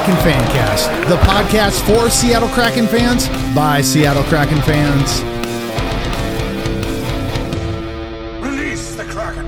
[0.00, 5.20] Kraken Fancast, the podcast for Seattle Kraken fans by Seattle Kraken fans.
[8.42, 9.46] Release the Kraken!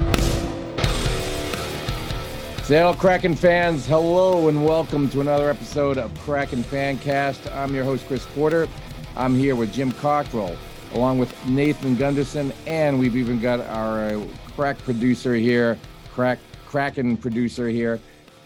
[2.64, 7.50] Seattle Kraken fans, hello and welcome to another episode of Kraken Fancast.
[7.56, 8.68] I'm your host, Chris Porter.
[9.16, 10.54] I'm here with Jim Cockrell,
[10.92, 15.78] along with Nathan Gunderson, and we've even got our uh, crack producer here,
[16.12, 17.98] crack Kraken producer here.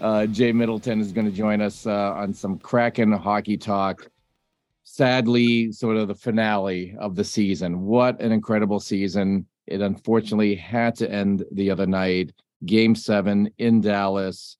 [0.06, 4.08] Uh, Jay Middleton is going to join us uh, on some Kraken hockey talk.
[4.84, 7.80] Sadly, sort of the finale of the season.
[7.80, 9.48] What an incredible season!
[9.66, 12.32] It unfortunately had to end the other night.
[12.64, 14.58] Game seven in Dallas,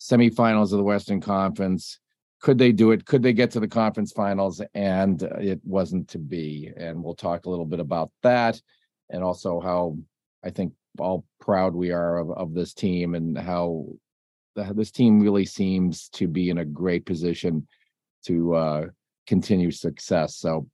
[0.00, 1.98] semifinals of the Western Conference.
[2.40, 3.04] Could they do it?
[3.04, 4.62] Could they get to the conference finals?
[4.74, 6.70] And it wasn't to be.
[6.76, 8.62] And we'll talk a little bit about that
[9.10, 9.98] and also how
[10.44, 13.88] I think all proud we are of, of this team and how
[14.74, 17.66] this team really seems to be in a great position
[18.26, 18.86] to uh,
[19.26, 20.36] continue success.
[20.36, 20.68] So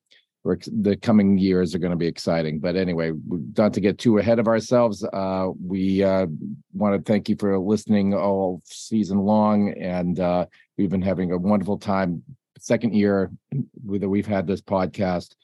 [0.45, 2.59] the coming years are going to be exciting.
[2.59, 3.13] But anyway,
[3.57, 6.27] not to get too ahead of ourselves, uh, we uh,
[6.75, 11.39] want to thank you for listening all season long, and uh, we've been having a
[11.39, 12.23] wonderful time.
[12.59, 15.35] Second year that we've had this podcast,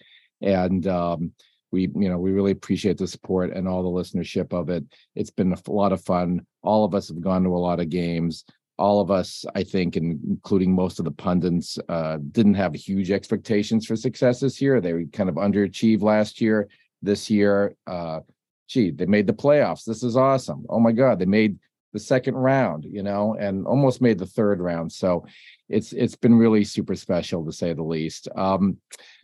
[0.42, 1.32] and um,
[1.70, 5.30] we you know we really appreciate the support and all the listenership of it it's
[5.30, 8.44] been a lot of fun all of us have gone to a lot of games.
[8.78, 13.86] All of us i think including most of the pundits uh, didn't have huge expectations
[13.86, 14.81] for success this year.
[14.81, 16.69] They kind of underachieved last year
[17.03, 17.75] this year.
[17.86, 18.20] Uh
[18.69, 19.84] gee they made the playoffs.
[19.84, 20.64] This is awesome.
[20.69, 21.58] Oh my god they made
[21.92, 24.91] the second round you know and almost made the third round.
[24.92, 25.27] So
[25.69, 28.28] it's it's been really super special to say the least.
[28.34, 28.78] Um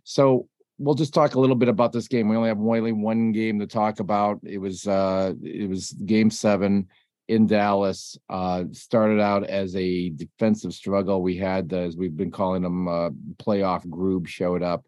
[0.05, 0.49] so
[0.79, 2.29] we'll just talk a little bit about this game.
[2.29, 4.41] We only have only one game to talk about.
[4.45, 6.89] It was uh it was game seven
[7.29, 8.19] in Dallas.
[8.29, 11.23] Uh started out as a defensive struggle.
[11.23, 14.87] We had as we've been calling them uh playoff group showed up,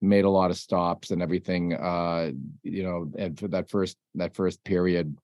[0.00, 1.74] made a lot of stops and everything.
[1.74, 2.30] Uh,
[2.62, 5.16] you know, and for that first that first period,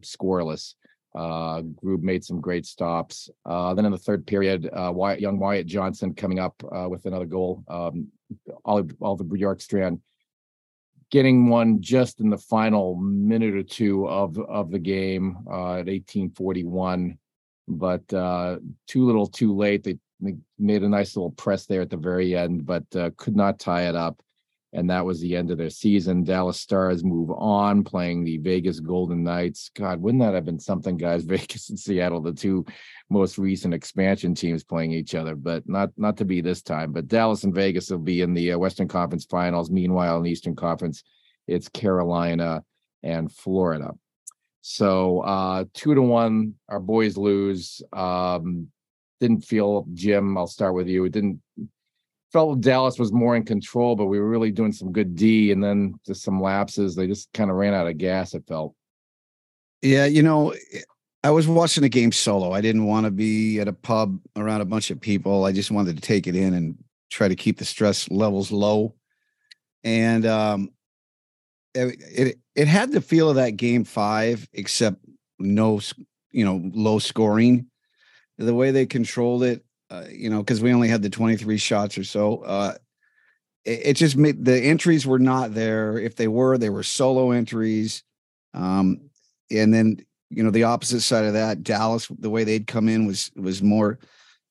[0.00, 0.74] scoreless.
[1.14, 3.30] Uh, made some great stops.
[3.46, 7.06] Uh, then in the third period, uh, Wyatt, young Wyatt Johnston coming up uh, with
[7.06, 7.64] another goal.
[7.68, 8.08] Um,
[8.66, 9.98] Oliver, Oliver Bjorkstrand
[11.10, 15.86] getting one just in the final minute or two of of the game uh, at
[15.86, 17.18] 1841,
[17.68, 19.84] but uh, too little, too late.
[19.84, 23.36] They, they, made a nice little press there at the very end, but uh, could
[23.36, 24.22] not tie it up
[24.76, 26.22] and that was the end of their season.
[26.22, 29.70] Dallas Stars move on, playing the Vegas Golden Knights.
[29.74, 31.24] God, wouldn't that have been something, guys?
[31.24, 32.64] Vegas and Seattle, the two
[33.08, 36.92] most recent expansion teams playing each other, but not not to be this time.
[36.92, 39.70] But Dallas and Vegas will be in the uh, Western Conference Finals.
[39.70, 41.02] Meanwhile, in the Eastern Conference,
[41.46, 42.62] it's Carolina
[43.02, 43.92] and Florida.
[44.60, 47.80] So uh, two to one, our boys lose.
[47.94, 48.68] Um,
[49.20, 50.36] didn't feel Jim.
[50.36, 51.06] I'll start with you.
[51.06, 51.40] It didn't
[52.32, 55.62] felt Dallas was more in control, but we were really doing some good D, and
[55.62, 56.94] then just some lapses.
[56.94, 58.34] They just kind of ran out of gas.
[58.34, 58.74] It felt.
[59.82, 60.54] Yeah, you know,
[61.22, 62.52] I was watching the game solo.
[62.52, 65.44] I didn't want to be at a pub around a bunch of people.
[65.44, 66.76] I just wanted to take it in and
[67.10, 68.94] try to keep the stress levels low.
[69.82, 70.70] And um,
[71.74, 75.04] it, it it had the feel of that game five, except
[75.40, 75.80] no,
[76.30, 77.66] you know, low scoring.
[78.38, 81.96] The way they controlled it, uh, you know, because we only had the 23 shots
[81.96, 82.38] or so.
[82.38, 82.74] Uh,
[83.64, 85.98] it, it, just made the entries were not there.
[85.98, 88.02] If they were, they were solo entries.
[88.54, 89.10] Um,
[89.50, 89.98] and then,
[90.30, 93.62] you know, the opposite side of that, Dallas, the way they'd come in was was
[93.62, 93.98] more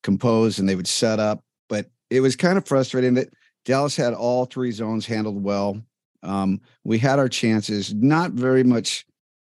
[0.02, 1.42] composed and they would set up.
[1.68, 3.28] But it was kind of frustrating that
[3.64, 5.82] Dallas had all three zones handled well.
[6.22, 9.04] Um, we had our chances, not very much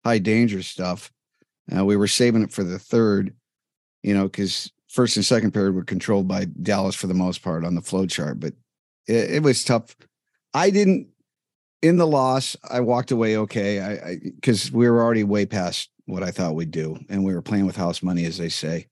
[0.05, 1.13] high danger stuff.
[1.75, 3.35] Uh, we were saving it for the third,
[4.03, 7.65] you know, because first and second period were controlled by Dallas for the most part
[7.65, 8.53] on the flow chart, but
[9.09, 9.97] it, it was tough.
[10.55, 11.09] I didn't
[11.83, 12.57] in the loss.
[12.71, 13.81] I walked away okay.
[13.81, 17.43] I because we were already way past what I thought we'd do, and we were
[17.43, 18.87] playing with house money, as they say.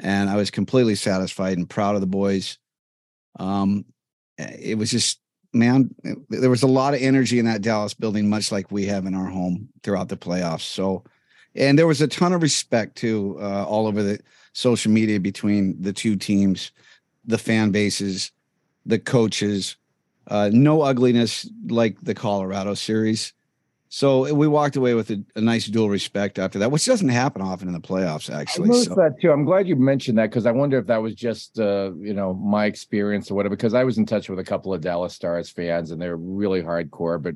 [0.00, 2.58] And I was completely satisfied and proud of the boys.
[3.38, 3.84] Um,
[4.36, 5.20] it was just
[5.52, 5.94] man,
[6.28, 9.14] there was a lot of energy in that Dallas building, much like we have in
[9.14, 10.62] our home throughout the playoffs.
[10.62, 11.04] So,
[11.54, 14.20] and there was a ton of respect too, uh, all over the
[14.52, 16.72] social media between the two teams,
[17.24, 18.32] the fan bases,
[18.86, 19.76] the coaches.
[20.26, 23.32] Uh, no ugliness like the Colorado series.
[23.92, 27.42] So we walked away with a, a, nice dual respect after that, which doesn't happen
[27.42, 28.32] often in the playoffs.
[28.32, 28.94] Actually, I so.
[28.94, 29.32] that too.
[29.32, 32.32] I'm glad you mentioned that because I wonder if that was just uh, you know
[32.34, 33.56] my experience or whatever.
[33.56, 36.62] Because I was in touch with a couple of Dallas Stars fans, and they're really
[36.62, 37.34] hardcore, but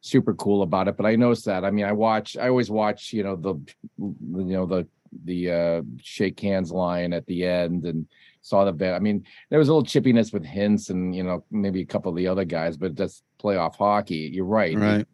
[0.00, 0.96] super cool about it.
[0.96, 1.66] But I noticed that.
[1.66, 2.34] I mean, I watch.
[2.38, 3.12] I always watch.
[3.12, 3.54] You know the
[3.98, 4.16] you
[4.56, 4.88] know the
[5.24, 8.06] the uh, shake hands line at the end and
[8.42, 8.94] saw the bet.
[8.94, 12.10] I mean, there was a little chippiness with Hintz and you know maybe a couple
[12.10, 14.30] of the other guys, but that's playoff hockey.
[14.32, 14.76] You're right.
[14.76, 15.06] Right.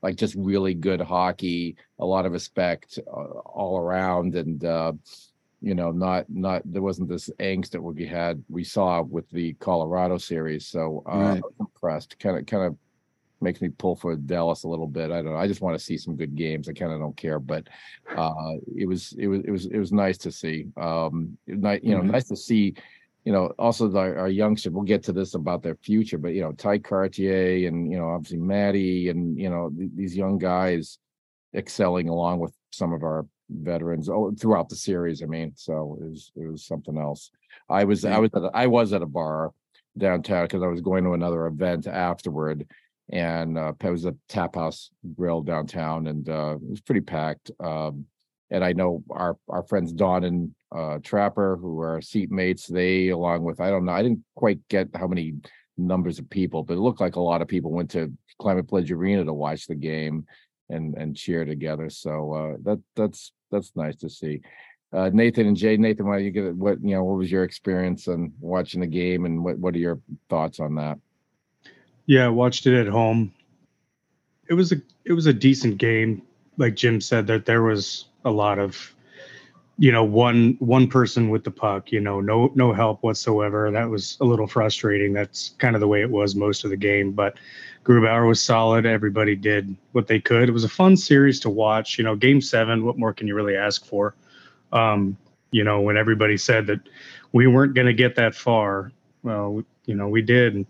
[0.00, 4.92] Like just really good hockey, a lot of respect uh, all around, and uh,
[5.60, 9.54] you know, not not there wasn't this angst that we had we saw with the
[9.54, 10.66] Colorado series.
[10.68, 11.42] So uh, Right.
[11.58, 12.18] Impressed.
[12.18, 12.76] Kind of kind of
[13.40, 15.10] makes me pull for Dallas a little bit.
[15.10, 15.36] I don't know.
[15.36, 16.68] I just want to see some good games.
[16.68, 17.68] I kind of don't care, but
[18.16, 20.66] uh, it was it was it was it was nice to see.
[20.76, 22.10] Um, nice you know, Mhm.
[22.12, 22.74] nice to see.
[23.24, 24.72] You know, also the, our youngsters.
[24.72, 28.08] We'll get to this about their future, but you know, Ty Kartye and you know,
[28.08, 30.98] obviously Matty and you know th- these young guys
[31.54, 35.22] excelling along with some of our veterans oh, throughout the series.
[35.22, 37.30] I mean, so it was it was something else.
[37.68, 39.52] I was I was at a, I was at a bar
[39.98, 42.66] downtown because I was going to another event afterward,
[43.10, 47.50] and uh, it was a tap house grill downtown, and uh, it was pretty packed.
[47.60, 48.06] Um,
[48.50, 53.44] and I know our our friends Don and uh, Trapper, who are seatmates, they along
[53.44, 55.34] with I don't know, I didn't quite get how many
[55.76, 58.90] numbers of people, but it looked like a lot of people went to Climate Pledge
[58.90, 60.26] Arena to watch the game
[60.68, 61.88] and and cheer together.
[61.90, 64.40] So uh, that that's that's nice to see.
[64.90, 67.04] Uh, Nathan and Jay, Nathan, why you get what you know?
[67.04, 70.00] What was your experience on watching the game, and what what are your
[70.30, 70.98] thoughts on that?
[72.08, 73.34] Yeah, watched it at home.
[74.48, 76.22] It was a it was a decent game.
[76.56, 78.94] Like Jim said, that there was a lot of,
[79.78, 81.92] you know, one one person with the puck.
[81.92, 83.70] You know, no no help whatsoever.
[83.70, 85.12] That was a little frustrating.
[85.12, 87.12] That's kind of the way it was most of the game.
[87.12, 87.36] But
[87.84, 88.86] Grubauer was solid.
[88.86, 90.48] Everybody did what they could.
[90.48, 91.98] It was a fun series to watch.
[91.98, 92.86] You know, Game Seven.
[92.86, 94.14] What more can you really ask for?
[94.72, 95.18] Um,
[95.50, 96.80] you know, when everybody said that
[97.32, 100.54] we weren't going to get that far, well, you know, we did.
[100.54, 100.66] And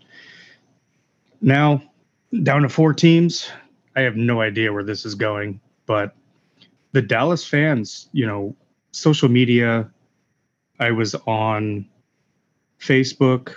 [1.41, 1.81] now
[2.43, 3.49] down to four teams.
[3.95, 6.15] I have no idea where this is going, but
[6.91, 8.55] the Dallas fans, you know,
[8.91, 9.89] social media,
[10.79, 11.85] I was on
[12.79, 13.55] Facebook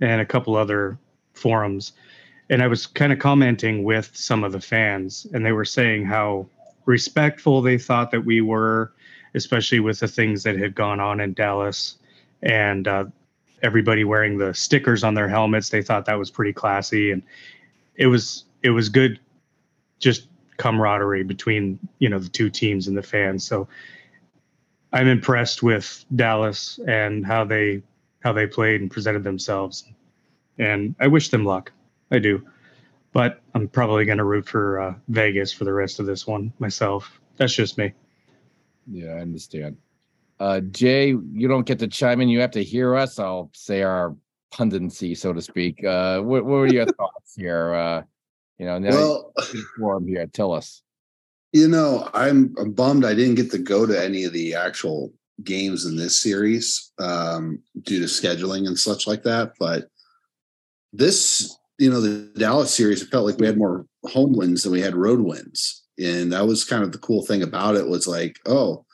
[0.00, 0.98] and a couple other
[1.34, 1.92] forums,
[2.50, 6.04] and I was kind of commenting with some of the fans, and they were saying
[6.04, 6.46] how
[6.86, 8.92] respectful they thought that we were,
[9.34, 11.96] especially with the things that had gone on in Dallas.
[12.42, 13.04] And uh,
[13.62, 15.68] everybody wearing the stickers on their helmets.
[15.68, 17.22] They thought that was pretty classy, and
[17.94, 19.18] it was it was good,
[19.98, 23.44] just camaraderie between you know the two teams and the fans.
[23.44, 23.68] So
[24.92, 27.82] I'm impressed with Dallas and how they
[28.22, 29.84] how they played and presented themselves,
[30.58, 31.72] and I wish them luck.
[32.10, 32.46] I do,
[33.12, 36.52] but I'm probably going to root for uh, Vegas for the rest of this one
[36.58, 37.20] myself.
[37.36, 37.92] That's just me.
[38.86, 39.76] Yeah, I understand.
[40.42, 42.28] Uh, Jay, you don't get to chime in.
[42.28, 43.20] You have to hear us.
[43.20, 44.16] I'll say our
[44.50, 45.84] pundency, so to speak.
[45.84, 47.72] Uh, what, what were your thoughts here?
[47.72, 48.02] Uh,
[48.58, 49.32] you know, now Well,
[49.78, 50.26] forum here.
[50.26, 50.82] Tell us.
[51.52, 55.12] you know, I'm, I'm bummed I didn't get to go to any of the actual
[55.44, 59.52] games in this series um, due to scheduling and such like that.
[59.60, 59.90] But
[60.92, 64.72] this, you know, the Dallas series, it felt like we had more home wins than
[64.72, 65.84] we had road wins.
[66.00, 68.84] And that was kind of the cool thing about it was like, oh,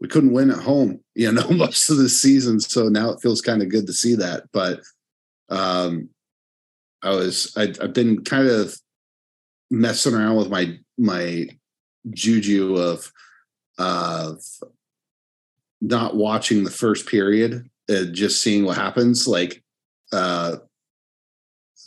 [0.00, 2.60] we couldn't win at home, you know, most of the season.
[2.60, 4.44] So now it feels kind of good to see that.
[4.52, 4.80] But
[5.48, 6.10] um,
[7.02, 8.74] I was, I, I've been kind of
[9.70, 11.48] messing around with my, my
[12.10, 13.12] juju of
[13.78, 14.42] of
[15.80, 19.62] not watching the first period and just seeing what happens like
[20.12, 20.56] uh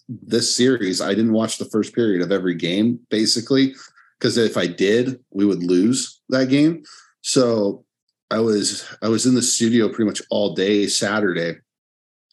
[0.08, 3.74] this series i didn't watch the first period of every game basically
[4.18, 6.84] because if i did we would lose that game
[7.22, 7.84] so
[8.32, 11.56] i was i was in the studio pretty much all day saturday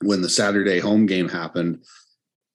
[0.02, 1.82] when the saturday home game happened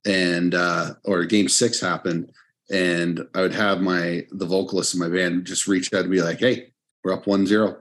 [0.05, 2.31] and uh or game six happened
[2.71, 6.21] and I would have my the vocalist in my band just reach out and be
[6.21, 6.71] like, "Hey,
[7.03, 7.77] we're up one zero.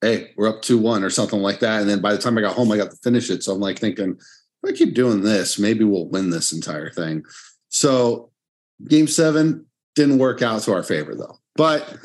[0.00, 2.40] Hey, we're up two one or something like that." And then by the time I
[2.40, 3.42] got home, I got to finish it.
[3.42, 7.24] So I'm like thinking, if I keep doing this, maybe we'll win this entire thing.
[7.68, 8.30] So
[8.88, 11.38] game seven didn't work out to our favor though.
[11.54, 11.98] But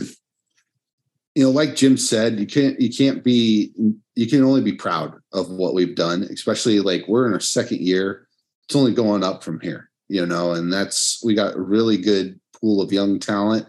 [1.38, 3.72] you know, like Jim said, you can't you can't be
[4.16, 7.82] you can only be proud of what we've done, especially like we're in our second
[7.82, 8.28] year.
[8.66, 12.40] It's only going up from here you know, and that's we got a really good
[12.60, 13.68] pool of young talent.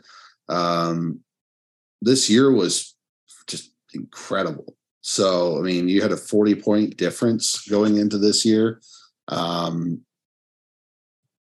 [0.48, 1.20] Um,
[2.00, 2.94] this year was
[3.46, 4.76] just incredible.
[5.00, 8.80] So, I mean, you had a 40 point difference going into this year.
[9.28, 10.02] Um,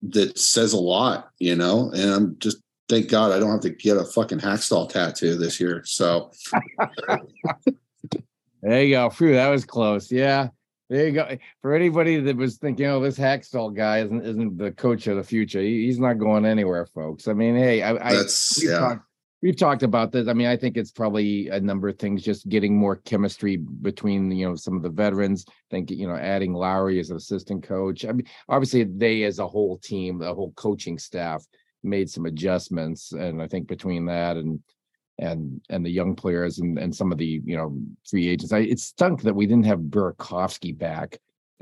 [0.02, 2.58] that says a lot, you know, and I'm just
[2.88, 5.82] thank God I don't have to get a fucking Hakstol tattoo this year.
[5.84, 6.30] So,
[8.62, 9.10] There you go.
[9.10, 10.10] Phew, that was close.
[10.10, 10.48] Yeah.
[10.88, 11.36] There you go.
[11.62, 15.22] For anybody that was thinking, oh, this Hakstol guy isn't isn't the coach of the
[15.22, 15.60] future.
[15.60, 17.28] He, he's not going anywhere, folks.
[17.28, 18.78] I mean, hey, I, I that's we've yeah.
[18.78, 19.06] talked
[19.42, 20.28] We've talked about this.
[20.28, 24.30] I mean, I think it's probably a number of things, just getting more chemistry between,
[24.30, 25.44] you know, some of the veterans.
[25.48, 28.06] I think, you know, adding Lowry as an assistant coach.
[28.06, 31.46] I mean, obviously they as a whole team, the whole coaching staff
[31.86, 33.12] made some adjustments.
[33.12, 34.60] And I think between that and
[35.18, 37.78] and and the young players and and some of the, you know,
[38.08, 41.18] free agents, I it stunk that we didn't have Burakovsky back.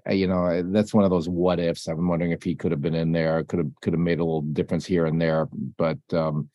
[0.08, 1.86] Uh, you know, that's one of those what ifs.
[1.86, 4.24] I'm wondering if he could have been in there, could have could have made a
[4.24, 5.48] little difference here and there.
[5.76, 6.48] But um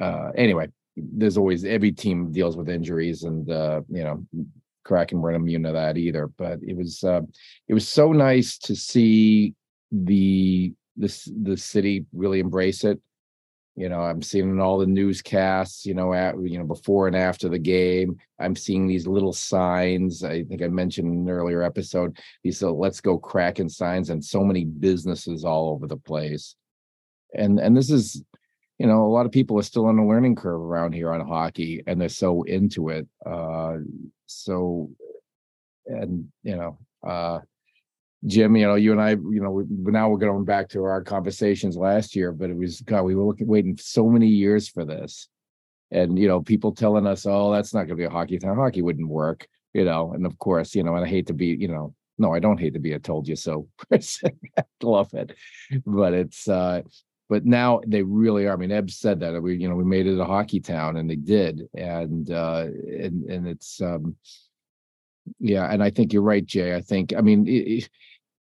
[0.00, 4.26] uh, anyway, there's always every team deals with injuries, and uh, you know,
[4.84, 6.28] Kraken weren't immune to that either.
[6.28, 7.20] But it was uh,
[7.68, 9.54] it was so nice to see
[9.92, 13.00] the this the city really embrace it.
[13.76, 17.16] You know, I'm seeing in all the newscasts, you know, at you know, before and
[17.16, 18.16] after the game.
[18.38, 20.22] I'm seeing these little signs.
[20.22, 24.24] I think I mentioned in an earlier episode, these uh, let's go Kraken signs and
[24.24, 26.56] so many businesses all over the place.
[27.34, 28.22] And and this is
[28.80, 31.20] you know, a lot of people are still on a learning curve around here on
[31.20, 33.06] hockey and they're so into it.
[33.26, 33.76] Uh,
[34.24, 34.88] so,
[35.84, 37.40] and, you know, uh,
[38.26, 41.02] Jim, you know, you and I, you know, we, now we're going back to our
[41.02, 44.84] conversations last year, but it was, God, we were looking, waiting so many years for
[44.84, 45.28] this.
[45.90, 48.56] And, you know, people telling us, oh, that's not going to be a hockey town.
[48.56, 51.46] Hockey wouldn't work, you know, and of course, you know, and I hate to be,
[51.46, 54.38] you know, no, I don't hate to be a told you so person.
[54.58, 55.32] I love it.
[55.86, 56.82] But it's, uh,
[57.30, 58.52] but now they really are.
[58.52, 61.08] I mean, Eb said that we, you know, we made it a hockey town, and
[61.08, 64.16] they did, and uh, and and it's, um,
[65.38, 66.74] yeah, and I think you're right, Jay.
[66.74, 67.88] I think, I mean, it,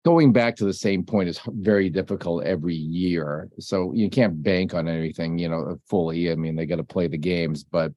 [0.05, 4.73] going back to the same point is very difficult every year, so you can't bank
[4.73, 6.31] on anything, you know, fully.
[6.31, 7.91] I mean, they got to play the games, but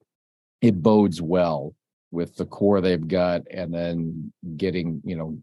[0.61, 1.75] it bodes well
[2.11, 5.39] with the core they've got, and then getting, you know,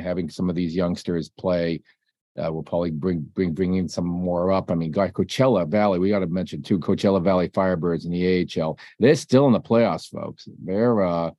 [0.00, 1.80] having some of these youngsters play
[2.38, 4.70] uh, we'll probably bring bring bring in some more up.
[4.70, 6.78] I mean, guy Coachella Valley, we got to mention too.
[6.78, 8.78] Coachella Valley Firebirds in the AHL.
[8.98, 10.48] They're still in the playoffs, folks.
[10.64, 11.30] They're uh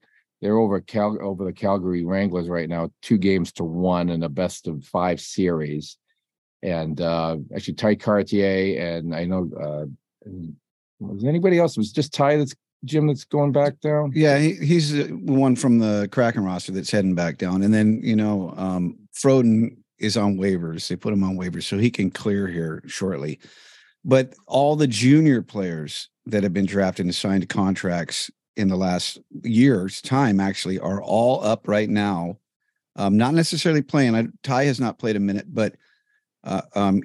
[0.44, 4.30] they're over Cal over the Calgary Wranglers right now, two games to one in a
[4.30, 5.98] best of five series.
[6.62, 9.86] And uh actually Ty Kartye and I know uh
[11.00, 11.78] was anybody else?
[11.78, 14.12] It was just Ty that's Jim that's going back down?
[14.14, 17.64] Yeah, he, he's the one from the Kraken roster that's heading back down.
[17.64, 20.90] And then, you know, um Froden is on waivers.
[20.90, 23.40] They put him on waivers so he can clear here shortly.
[24.04, 29.20] But all the junior players that have been drafted and signed contracts in the last
[29.44, 32.38] year's time actually are all up right now.
[32.96, 34.16] Um, not necessarily playing.
[34.16, 35.76] I, Ty has not played a minute, but
[36.44, 37.02] uh, um,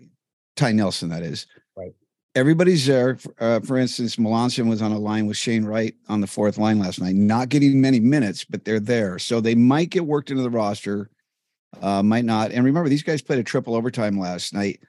[0.57, 1.47] Ty Nelson, that is.
[1.77, 1.93] Right.
[2.35, 3.19] Everybody's there.
[3.41, 6.79] Uh, for instance, Melanson was on a line with Shane Wright on the fourth line
[6.79, 9.19] last night, not getting many minutes, but they're there.
[9.19, 11.11] So they might get worked into the roster
[11.81, 12.51] uh, might not.
[12.51, 14.81] And remember, these guys played a triple overtime last night,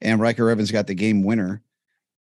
[0.00, 1.62] and Ryker Evans got the game winner.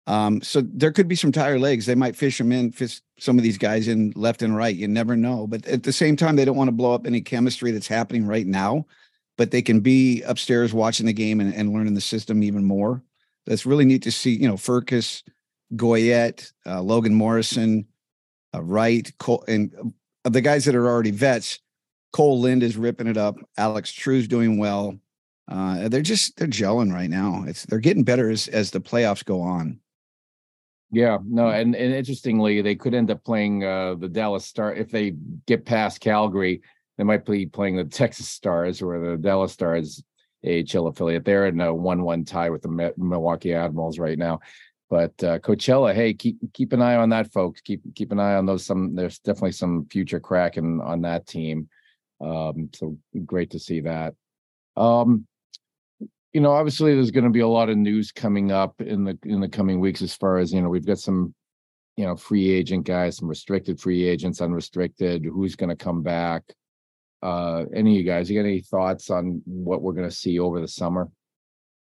[0.05, 1.85] Um, so there could be some tire legs.
[1.85, 4.75] They might fish them in, fish some of these guys in left and right.
[4.75, 5.47] You never know.
[5.47, 8.25] But at the same time, they don't want to blow up any chemistry that's happening
[8.25, 8.85] right now.
[9.37, 13.01] But they can be upstairs watching the game and, and learning the system even more.
[13.45, 14.31] That's really neat to see.
[14.31, 15.23] You know, Firkus,
[15.75, 17.87] Goyette, uh, Logan Morrison,
[18.53, 19.93] uh, Wright, Cole, and
[20.25, 21.59] uh, the guys that are already vets
[22.13, 23.37] Cole Lind is ripping it up.
[23.57, 24.97] Alex True's doing well.
[25.51, 27.43] Uh, they're just they're gelling right now.
[27.45, 29.79] It's they're getting better as as the playoffs go on.
[30.93, 34.91] Yeah, no, and, and interestingly, they could end up playing uh, the Dallas Star if
[34.91, 35.15] they
[35.47, 36.61] get past Calgary.
[36.99, 40.03] They might be playing the Texas Stars or the Dallas Stars
[40.45, 41.25] AHL affiliate.
[41.25, 44.39] They're in a one-one tie with the Milwaukee Admirals right now.
[44.87, 47.61] But uh, Coachella, hey, keep keep an eye on that, folks.
[47.61, 48.63] Keep keep an eye on those.
[48.63, 51.69] Some there's definitely some future Kraken on that team.
[52.21, 52.95] Um, so
[53.25, 54.13] great to see that.
[54.77, 55.25] Um,
[56.33, 59.17] you know, obviously there's going to be a lot of news coming up in the
[59.23, 61.33] in the coming weeks as far as you know we've got some
[61.95, 65.25] you know free agent guys, some restricted free agents, unrestricted.
[65.25, 66.43] Who's going to come back?
[67.21, 70.39] Uh, any of you guys, you got any thoughts on what we're going to see
[70.39, 71.07] over the summer?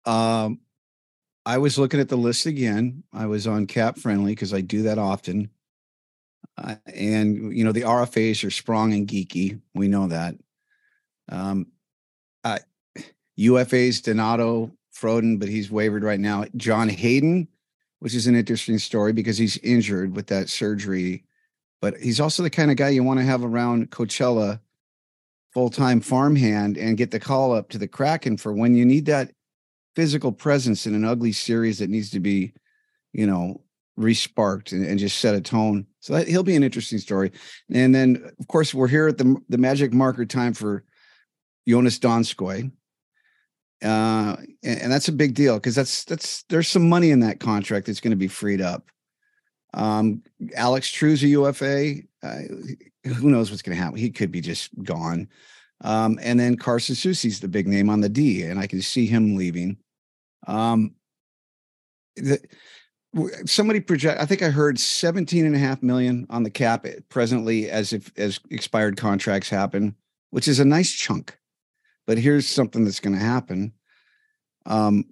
[0.05, 0.59] Um,
[1.45, 3.03] I was looking at the list again.
[3.13, 5.49] I was on Cap Friendly because I do that often.
[6.57, 9.61] Uh, and you know the RFAs are Sprong and Geekie.
[9.75, 10.35] We know that.
[11.29, 11.67] Um,
[12.43, 12.59] uh,
[13.37, 16.45] UFA's Donato Froden, but he's wavered right now.
[16.55, 17.47] John Hayden,
[17.99, 21.23] which is an interesting story because he's injured with that surgery,
[21.81, 24.59] but he's also the kind of guy you want to have around Coachella,
[25.53, 29.05] full time farmhand, and get the call up to the Kraken for when you need
[29.05, 29.31] that
[29.95, 32.53] physical presence in an ugly series that needs to be,
[33.13, 33.61] you know,
[33.99, 35.85] resparked and, and just set a tone.
[35.99, 37.31] So that, he'll be an interesting story.
[37.73, 40.83] And then, of course, we're here at the the magic marker time for
[41.67, 42.71] Joonas Donskoi.
[43.83, 47.39] Uh, and, and that's a big deal because that's that's there's some money in that
[47.39, 48.89] contract that's going to be freed up.
[49.73, 50.21] Um,
[50.55, 51.95] Alex True's a UFA.
[52.21, 52.41] Uh,
[53.05, 53.97] who knows what's going to happen?
[53.97, 55.27] He could be just gone.
[55.83, 59.07] Um, and then Carson Soucy's the big name on the D, and I can see
[59.07, 59.77] him leaving.
[60.45, 60.93] Um,
[62.15, 62.39] the,
[63.45, 67.69] somebody project i think i heard 17 and a half million on the cap presently
[67.69, 69.95] as if as expired contracts happen
[70.29, 71.37] which is a nice chunk
[72.07, 73.73] but here's something that's going to happen.
[74.65, 75.05] Um,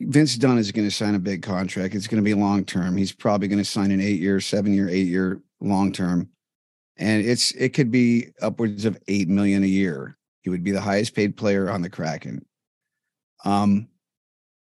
[0.00, 1.94] vince dunn is going to sign a big contract.
[1.94, 4.74] It's going to be long term he's probably going to sign an eight year seven
[4.74, 6.28] year eight year long term
[6.96, 10.18] and it's it could be upwards of eight million a year.
[10.40, 12.44] He would be the highest paid player on the kraken.
[13.44, 13.88] Um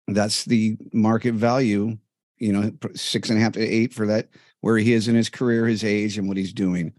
[0.08, 1.98] that's the market value
[2.38, 4.28] you know, six and a half to eight for that,
[4.60, 6.92] where he is in his career, his age, and what he's doing.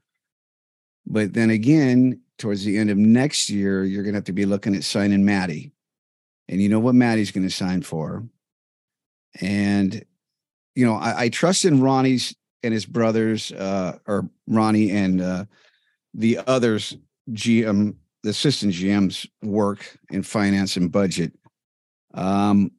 [1.06, 4.46] But then again, towards the end of next year, you're going to have to be
[4.46, 5.72] looking at signing Matty.
[6.48, 8.28] And you know what Matty's going to sign for.
[9.40, 10.04] And,
[10.74, 15.46] you know, I, I trust in Ronnie's and his brothers, uh, or Ronnie and uh,
[16.14, 16.98] the others,
[17.32, 21.34] GM, the assistant GM's work in finance and budget.
[22.14, 22.72] Um,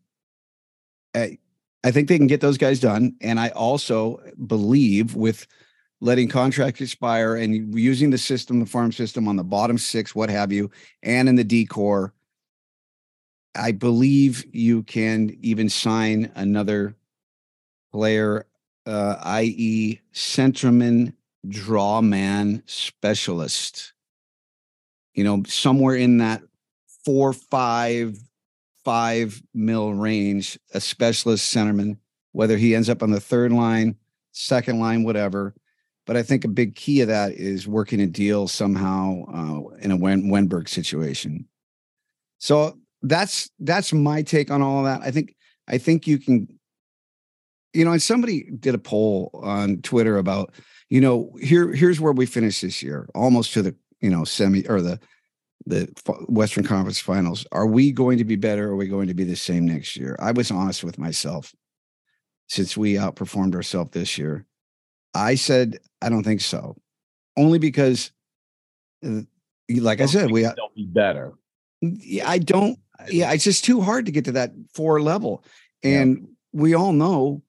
[1.15, 1.39] I,
[1.85, 3.15] I think they can get those guys done.
[3.21, 5.47] And I also believe with
[6.01, 10.31] letting contracts expire and using the system, the farm system on the bottom six, what
[10.31, 10.71] have you,
[11.03, 12.13] and in the decor,
[13.55, 16.97] I believe you can even sign another
[17.93, 18.47] player,
[18.87, 21.15] uh, i.e., centerman,
[21.47, 23.93] drawman specialist.
[25.15, 26.43] You know, somewhere in that
[27.05, 28.19] four, five,
[28.85, 31.99] five mil range, a specialist centerman,
[32.33, 33.97] whether he ends up on the third line,
[34.33, 35.55] second line, whatever.
[36.11, 39.93] But I think a big key of that is working a deal somehow uh, in
[39.93, 41.47] a Wen- Wennberg situation.
[42.39, 45.07] So that's that's my take on all of that.
[45.07, 45.37] I think
[45.69, 46.49] I think you can,
[47.73, 50.53] you know, and somebody did a poll on Twitter about,
[50.89, 54.67] you know, here here's where we finish this year, almost to the you know semi
[54.67, 54.99] or the
[55.67, 55.89] the
[56.29, 57.47] Western Conference Finals.
[57.53, 58.71] Are we going to be better?
[58.71, 60.17] Or are we going to be the same next year?
[60.19, 61.55] I was honest with myself
[62.49, 64.45] since we outperformed ourselves this year.
[65.15, 66.77] I said I don't think so,
[67.37, 68.13] only because,
[69.05, 69.23] uh,
[69.69, 71.33] like I said, we don't be better.
[71.81, 72.79] Yeah, I don't.
[73.09, 75.45] Yeah, it's just too hard to get to that four level,
[75.83, 76.27] and yeah.
[76.53, 77.43] we all know.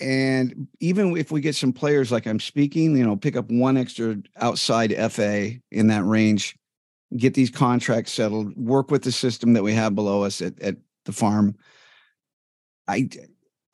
[0.00, 3.76] And even if we get some players like I'm speaking, you know, pick up one
[3.76, 6.56] extra outside FA in that range,
[7.16, 10.76] get these contracts settled, work with the system that we have below us at, at
[11.04, 11.54] the farm.
[12.88, 13.08] I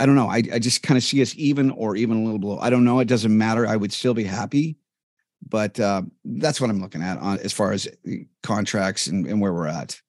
[0.01, 0.29] I don't know.
[0.29, 2.59] I, I just kind of see us even or even a little below.
[2.59, 3.01] I don't know.
[3.01, 3.67] It doesn't matter.
[3.67, 4.77] I would still be happy,
[5.47, 7.89] but uh, that's what I'm looking at on as far as
[8.43, 10.01] contracts and, and where we're at.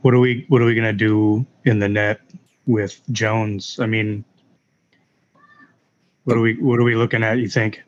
[0.00, 2.20] What are we What are we gonna do in the net
[2.66, 3.78] with Jones?
[3.80, 4.24] I mean,
[6.24, 7.38] what are we What are we looking at?
[7.38, 7.82] You think?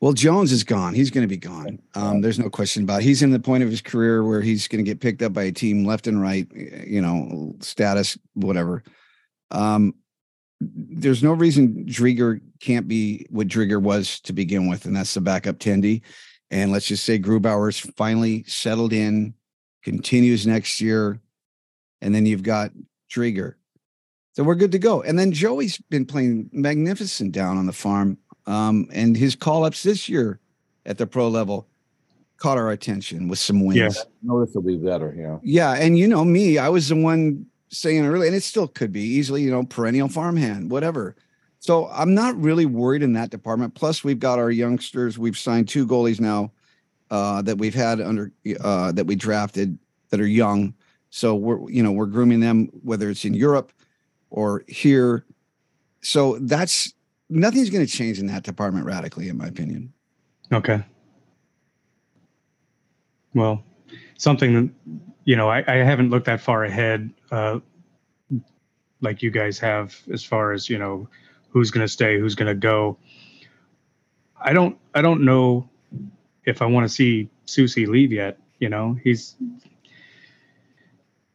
[0.00, 0.92] Well, Jones is gone.
[0.92, 1.80] He's going to be gone.
[1.94, 3.04] Um, there's no question about it.
[3.04, 5.44] He's in the point of his career where he's going to get picked up by
[5.44, 8.82] a team left and right, you know, status, whatever.
[9.54, 9.94] Um,
[10.60, 15.20] there's no reason Driedger can't be what Driedger was to begin with, and that's the
[15.20, 16.02] backup Tendy.
[16.50, 19.34] And let's just say Grubauer's finally settled in,
[19.82, 21.20] continues next year,
[22.00, 22.70] and then you've got
[23.10, 23.54] Driedger.
[24.32, 25.02] So we're good to go.
[25.02, 28.18] And then Joey's been playing magnificent down on the farm.
[28.46, 30.40] Um, and his call ups this year
[30.84, 31.68] at the pro level
[32.36, 33.78] caught our attention with some wins.
[33.78, 35.14] Yeah, notice will be better.
[35.16, 35.38] Yeah.
[35.42, 35.72] Yeah.
[35.72, 39.02] And you know, me, I was the one saying early, and it still could be
[39.02, 41.16] easily, you know, perennial farmhand, whatever.
[41.58, 43.74] So I'm not really worried in that department.
[43.74, 45.18] Plus, we've got our youngsters.
[45.18, 46.52] We've signed two goalies now
[47.10, 49.78] uh, that we've had under uh, that we drafted
[50.10, 50.74] that are young.
[51.10, 53.72] So we're you know we're grooming them whether it's in Europe
[54.30, 55.24] or here.
[56.02, 56.92] So that's
[57.30, 59.92] nothing's going to change in that department radically, in my opinion.
[60.52, 60.84] Okay.
[63.32, 63.64] Well,
[64.18, 64.74] something
[65.24, 67.60] you know, I, I haven't looked that far ahead, uh,
[69.00, 71.08] like you guys have, as far as you know,
[71.48, 72.98] who's going to stay, who's going to go.
[74.40, 75.68] I don't, I don't know
[76.44, 78.38] if I want to see Soucy leave yet.
[78.58, 79.36] You know, he's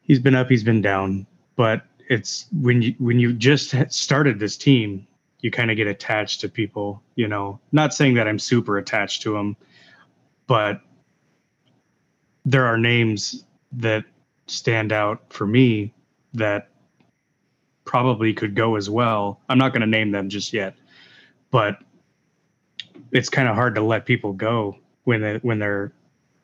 [0.00, 1.26] he's been up, he's been down,
[1.56, 5.06] but it's when you when you just started this team,
[5.40, 7.60] you kind of get attached to people, you know.
[7.72, 9.56] Not saying that I'm super attached to them,
[10.46, 10.80] but
[12.44, 14.04] there are names that
[14.46, 15.92] stand out for me
[16.34, 16.68] that
[17.84, 19.40] probably could go as well.
[19.48, 20.74] I'm not going to name them just yet,
[21.50, 21.78] but
[23.12, 25.92] it's kind of hard to let people go when they, when they're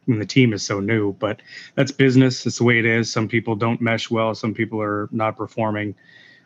[0.07, 1.13] when the team is so new.
[1.15, 1.43] But
[1.75, 2.47] that's business.
[2.47, 3.11] It's the way it is.
[3.11, 4.35] Some people don't mesh well.
[4.35, 5.97] Some people are not performing.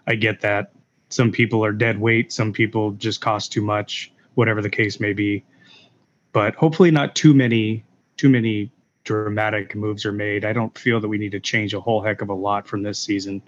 [0.06, 0.72] I get that,
[1.10, 5.12] some people are dead weight, some people just cost too much, whatever the case may
[5.12, 5.44] be.
[6.32, 7.84] But hopefully, not too many
[8.16, 8.70] too many
[9.04, 10.44] dramatic moves are made.
[10.44, 12.82] I don't feel that we need to change a whole heck of a lot from
[12.82, 13.42] this season.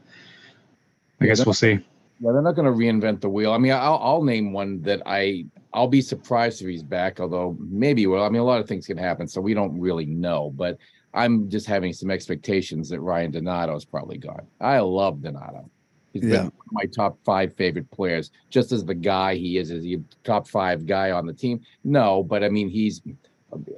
[1.21, 1.79] I guess we'll see.
[2.21, 3.53] Yeah, they're not going to reinvent the wheel.
[3.53, 7.21] I mean, I'll, I'll name one that I I'll be surprised if he's back.
[7.21, 10.07] Although maybe well, I mean, a lot of things can happen, so we don't really
[10.07, 10.51] know.
[10.51, 10.79] But
[11.15, 14.47] I'm just having some expectations that Ryan Donato is probably gone.
[14.61, 15.69] I love Donato.
[16.12, 16.31] He's Yeah.
[16.31, 19.83] been one of my top five favorite players, just as the guy he is, as
[19.83, 21.61] the top five guy on the team.
[21.85, 23.03] No, but I mean, he's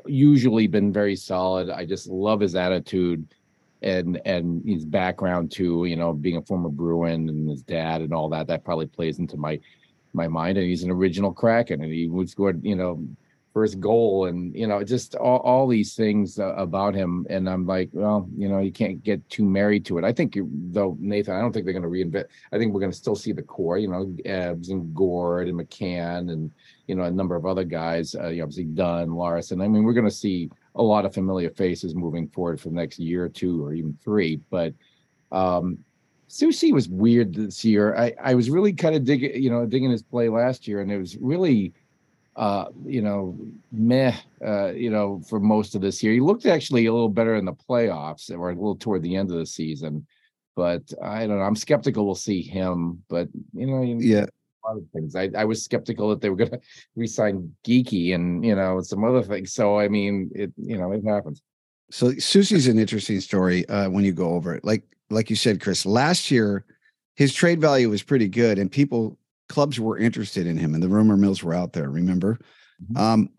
[0.07, 1.71] usually been very solid.
[1.71, 3.27] I just love his attitude
[3.83, 5.85] and and his background too.
[5.85, 8.47] You know, being a former Bruin and his dad and all that.
[8.47, 9.61] That probably plays into my
[10.13, 10.59] my mind.
[10.59, 12.55] And he's an original Kraken, and he would score.
[12.63, 13.07] You know,
[13.55, 17.25] first goal, and you know, just all, all these things uh, about him.
[17.31, 20.05] And I'm like, well, you know, you can't get too married to it.
[20.05, 22.27] I think you- though, Nathan, I don't think they're going to reinvent.
[22.53, 23.79] I think we're going to still see the core.
[23.79, 26.51] You know, Ebbs and Gourde and McCann and
[26.87, 28.15] you know a number of other guys.
[28.15, 29.61] Uh, you know, obviously Dunn, Larsson.
[29.61, 32.75] I mean, we're going to see a lot of familiar faces moving forward for the
[32.75, 34.41] next year or two or even three.
[34.51, 34.75] But
[35.33, 35.79] um
[36.29, 37.95] Soucy was weird this year.
[37.95, 40.91] I, I was really kind of digging, you know, digging his play last year, and
[40.91, 41.73] it was really
[42.37, 43.39] uh, you know,
[43.71, 46.13] meh, uh, you know, for most of this year.
[46.13, 49.31] He looked actually a little better in the playoffs or a little toward the end
[49.31, 50.07] of the season.
[50.57, 51.45] But I don't know.
[51.45, 53.03] I'm skeptical we'll see him.
[53.09, 54.27] But you know, Yeah.
[54.67, 55.15] Of things.
[55.15, 56.61] I, I was skeptical that they were going to
[56.97, 59.53] re-sign Geekie and you know some other things.
[59.53, 61.43] So I mean, it you know it happens.
[61.91, 64.65] So Soucy's an interesting story uh, when you go over it.
[64.65, 66.65] Like like you said, Chris, last year
[67.15, 69.19] his trade value was pretty good, and people
[69.51, 71.91] clubs were interested in him, and the rumor mills were out there.
[71.91, 72.39] Remember,
[72.91, 72.99] Mhm.
[72.99, 73.31] um,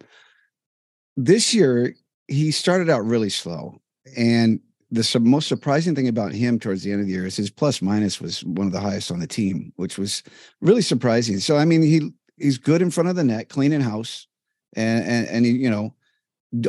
[1.18, 1.96] this year
[2.28, 3.82] he started out really slow,
[4.16, 4.60] and
[4.91, 7.82] the most surprising thing about him towards the end of the year is his plus
[7.82, 10.24] minus was one of the highest on the team, which was
[10.62, 11.39] really surprising.
[11.39, 14.28] So I mean, he he's good in front of the net, cleaning house,
[14.76, 15.93] and and, and he, you know,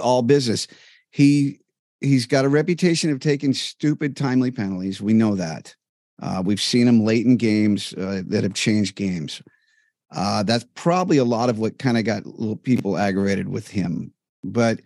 [0.02, 0.66] all business.
[1.10, 1.60] He
[2.00, 5.00] he's got a reputation of taking stupid timely penalties.
[5.00, 5.74] We know that.
[6.22, 9.42] Uh, we've seen him late in games uh, that have changed games.
[10.10, 14.12] Uh, that's probably a lot of what kind of got little people aggravated with him.
[14.42, 14.80] But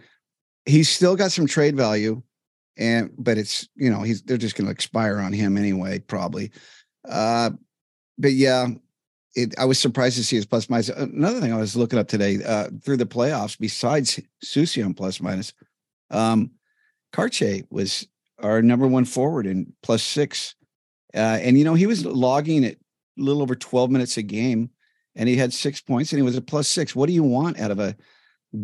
[0.64, 2.22] he's still got some trade value,
[2.80, 6.50] and but it's you know he's they're just going to expire on him anyway, probably.
[7.08, 7.50] Uh,
[8.18, 8.66] but yeah,
[9.36, 10.88] it, I was surprised to see his plus minus.
[10.88, 15.20] Another thing I was looking up today uh, through the playoffs, besides Soucy on plus
[15.20, 15.52] minus,
[16.10, 16.50] um,
[17.12, 18.06] Kartye was
[18.38, 20.54] our number one forward in plus six.
[21.14, 22.78] Uh, and, you know, he was logging at a
[23.16, 24.70] little over 12 minutes a game
[25.16, 26.94] and he had six points and he was a plus six.
[26.94, 27.96] What do you want out of a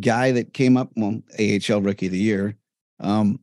[0.00, 2.56] guy that came up, well, AHL rookie of the year,
[3.00, 3.40] um,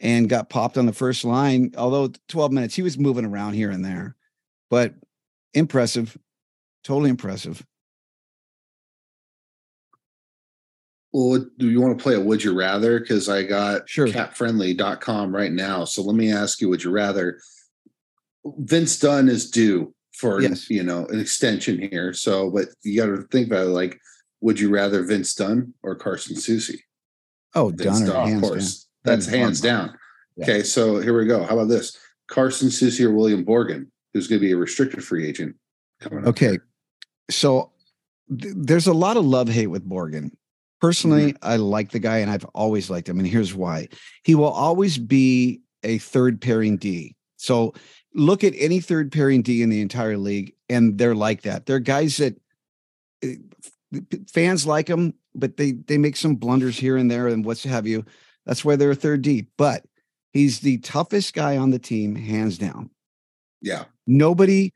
[0.00, 1.72] and got popped on the first line?
[1.76, 4.16] Although 12 minutes, he was moving around here and there,
[4.70, 4.94] but
[5.54, 6.16] impressive,
[6.84, 7.64] totally impressive.
[11.12, 13.00] Well, do you want to play a would you rather?
[13.00, 14.06] Because I got Sure.
[14.06, 15.84] capfriendly.com right now.
[15.84, 17.40] So let me ask you, would you rather?
[18.58, 20.70] Vince Dunn is due for Yes.
[20.70, 22.12] you know an extension here.
[22.12, 23.70] So, but you got to think about it.
[23.70, 23.98] Like,
[24.40, 26.78] would you rather Vince Dunn or Carson Soucy?
[27.54, 28.86] Oh, Vince Donner, Dunn, of course.
[29.04, 29.96] That's hands down.
[30.36, 30.44] Yeah.
[30.44, 31.42] Okay, so here we go.
[31.44, 31.96] How about this?
[32.28, 35.56] Carson Soucy or William Borgen, who's going to be a restricted free agent
[36.00, 36.28] coming up.
[36.28, 36.58] Okay.
[37.30, 37.72] So
[38.28, 40.30] th- there's a lot of love hate with Borgen.
[40.80, 43.18] Personally, I like the guy and I've always liked him.
[43.18, 43.88] And here's why
[44.24, 47.16] he will always be a third pairing D.
[47.36, 47.74] So
[48.14, 51.66] look at any third pairing D in the entire league, and they're like that.
[51.66, 52.40] They're guys that
[53.22, 53.36] eh,
[54.32, 57.86] fans like them, but they they make some blunders here and there and what's have
[57.86, 58.04] you.
[58.46, 59.50] That's why they're a third deep.
[59.56, 59.84] But
[60.32, 62.90] he's the toughest guy on the team, hands down
[63.60, 64.72] Yeah, nobody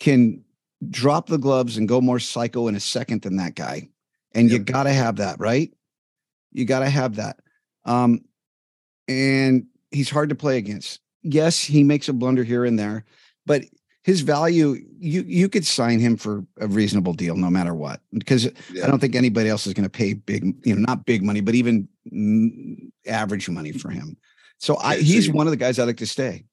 [0.00, 0.44] can
[0.90, 3.88] drop the gloves and go more psycho in a second than that guy.
[4.34, 5.72] And you got to have that, right?
[6.50, 7.38] You got to have that.
[7.84, 8.24] Um,
[9.06, 11.00] and he's hard to play against.
[11.22, 13.04] Yes, he makes a blunder here and there,
[13.46, 13.62] but
[14.04, 18.44] his value, you you could sign him for a reasonable deal no matter what, because
[18.70, 18.84] yeah.
[18.84, 21.40] I don't think anybody else is going to pay big, you know, not big money,
[21.40, 21.88] but even
[23.06, 24.16] average money for him.
[24.58, 26.44] So I, Okay, so he's you- one of the guys I like to stay.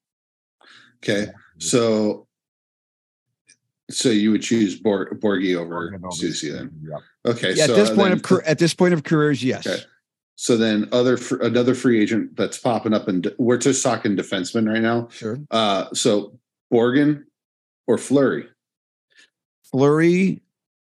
[1.03, 1.27] Okay,
[1.59, 2.27] so
[3.89, 6.71] so you would choose Bor- Borgie over Borgen Soucy then?
[6.81, 7.29] Yeah.
[7.29, 9.43] Okay, Yeah, so at this uh, point then- of car- at this point of careers,
[9.43, 9.67] yes.
[9.67, 9.81] Okay.
[10.37, 14.71] So then, other fr- another free agent that's popping up, and we're just talking defensemen
[14.71, 15.09] right now.
[15.11, 15.37] Sure.
[15.51, 16.39] Uh, so
[16.73, 17.25] Borgen
[17.87, 18.47] or Fleury,
[19.63, 20.41] Fleury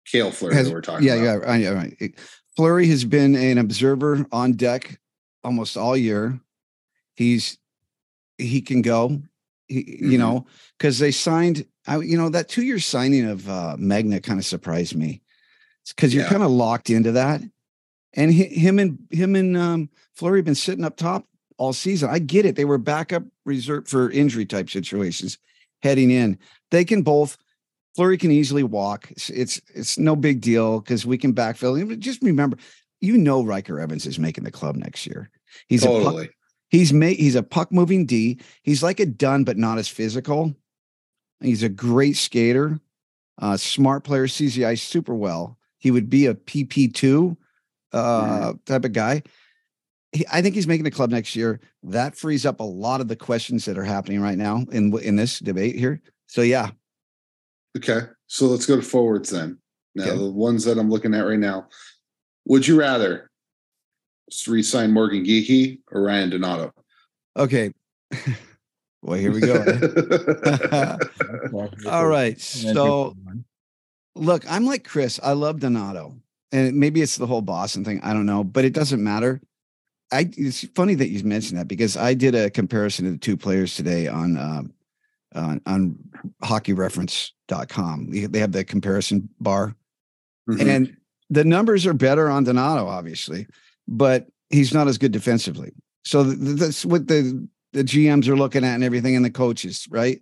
[0.06, 1.44] Cale Fleury has that we're talking yeah, about.
[1.48, 2.20] yeah, I- yeah, right.
[2.56, 5.00] Fleury has been an observer on deck
[5.44, 6.40] almost all year.
[7.16, 7.58] He's
[8.38, 9.22] he can go.
[9.68, 10.20] He, You Mhm.
[10.20, 10.46] know,
[10.78, 14.46] because they signed, I, you know, that two year signing of uh, Megna kind of
[14.46, 15.22] surprised me.
[15.90, 16.30] Because you're Yeah.
[16.30, 17.42] kind of locked into that,
[18.14, 22.10] and hi- him and him and um, Fleury have been sitting up top all season.
[22.10, 25.38] I get it; they were backup reserve for injury type situations
[25.84, 26.38] heading in.
[26.76, 27.38] They can both.
[27.96, 29.10] Fleury can easily walk.
[29.12, 31.80] It's it's, it's no big deal because we can backfill.
[31.80, 32.58] And Just remember,
[33.00, 35.30] you know, Ryker Evans is making the club next year.
[35.70, 36.30] He's a puck, totally.
[36.68, 38.42] he's made he's a puck moving D.
[38.62, 40.54] He's like a Dunn, but not as physical.
[41.40, 42.82] He's a great skater,
[43.42, 45.58] uh, smart player, sees the ice super well.
[45.78, 47.38] He would be a PP two
[47.94, 49.24] uh, type of guy.
[50.12, 51.62] He, I think he's making the club next year.
[51.84, 55.16] That frees up a lot of the questions that are happening right now in in
[55.16, 56.02] this debate here.
[56.28, 56.72] So yeah,
[57.78, 59.58] Okay, so let's go to forwards then.
[59.96, 60.18] Now, Okay.
[60.18, 61.68] the ones that I'm looking at right now.
[62.46, 63.30] Would you rather
[64.48, 66.72] re-sign Morgan Geekie or Ryan Donato?
[67.38, 67.72] okay.
[69.02, 69.56] well, here we go.
[69.56, 70.98] eh?
[71.90, 73.16] All right, so
[74.16, 75.20] look, I'm like Chris.
[75.22, 76.16] I love Donato,
[76.52, 78.00] and maybe it's the whole Boston thing.
[78.04, 79.42] I don't know, but it doesn't matter.
[80.12, 83.36] I it's funny that you mentioned that because I did a comparison of the two
[83.38, 84.74] players today on um,
[85.36, 85.98] on, on
[86.44, 88.10] hockeyreference.com.
[88.12, 89.76] They they have the comparison bar,
[90.50, 90.68] Mhm.
[90.68, 90.98] and
[91.30, 93.48] the numbers are better on Donato, obviously,
[93.88, 95.72] but he's not as good defensively.
[96.04, 99.30] So th- th- that's what the the GMs are looking at and everything, and the
[99.32, 100.22] coaches, right?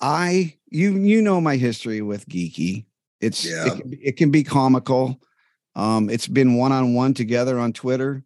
[0.00, 2.84] I you you know my history with Geekie.
[3.20, 3.66] It's Yeah.
[3.66, 5.20] it, can be, it can be comical.
[5.74, 8.24] Um, it's been one on one together on Twitter.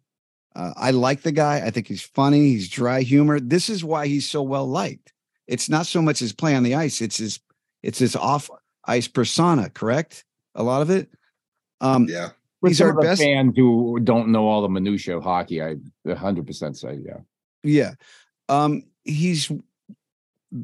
[0.55, 1.61] Uh, I like the guy.
[1.65, 2.49] I think he's funny.
[2.49, 3.39] He's dry humor.
[3.39, 5.12] This is why he's so well liked.
[5.47, 7.01] It's not so much his play on the ice.
[7.01, 7.39] It's his
[7.81, 8.49] it's his off
[8.85, 9.69] ice persona.
[9.69, 10.23] Correct.
[10.55, 11.09] A lot of it.
[11.81, 12.29] Um, yeah.
[12.61, 15.75] For He's our best- fans who don't know all the minutia of hockey, I
[16.07, 17.17] 100% say yeah.
[17.63, 17.93] Yeah.
[18.47, 19.51] Um, he's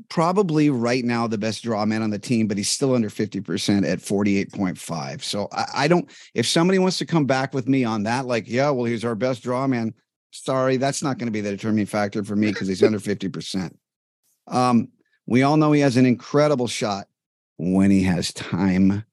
[0.09, 3.85] probably right now the best draw man on the team, but he's still under 50%
[3.87, 5.23] at 48.5.
[5.23, 8.47] So I, I don't, if somebody wants to come back with me on that, like,
[8.47, 9.93] yeah, well, he's our best draw man.
[10.31, 13.73] Sorry, that's not going to be the determining factor for me because he's under 50%.
[14.49, 14.89] Um,
[15.25, 17.07] we all know he has an incredible shot
[17.57, 19.03] when he has time.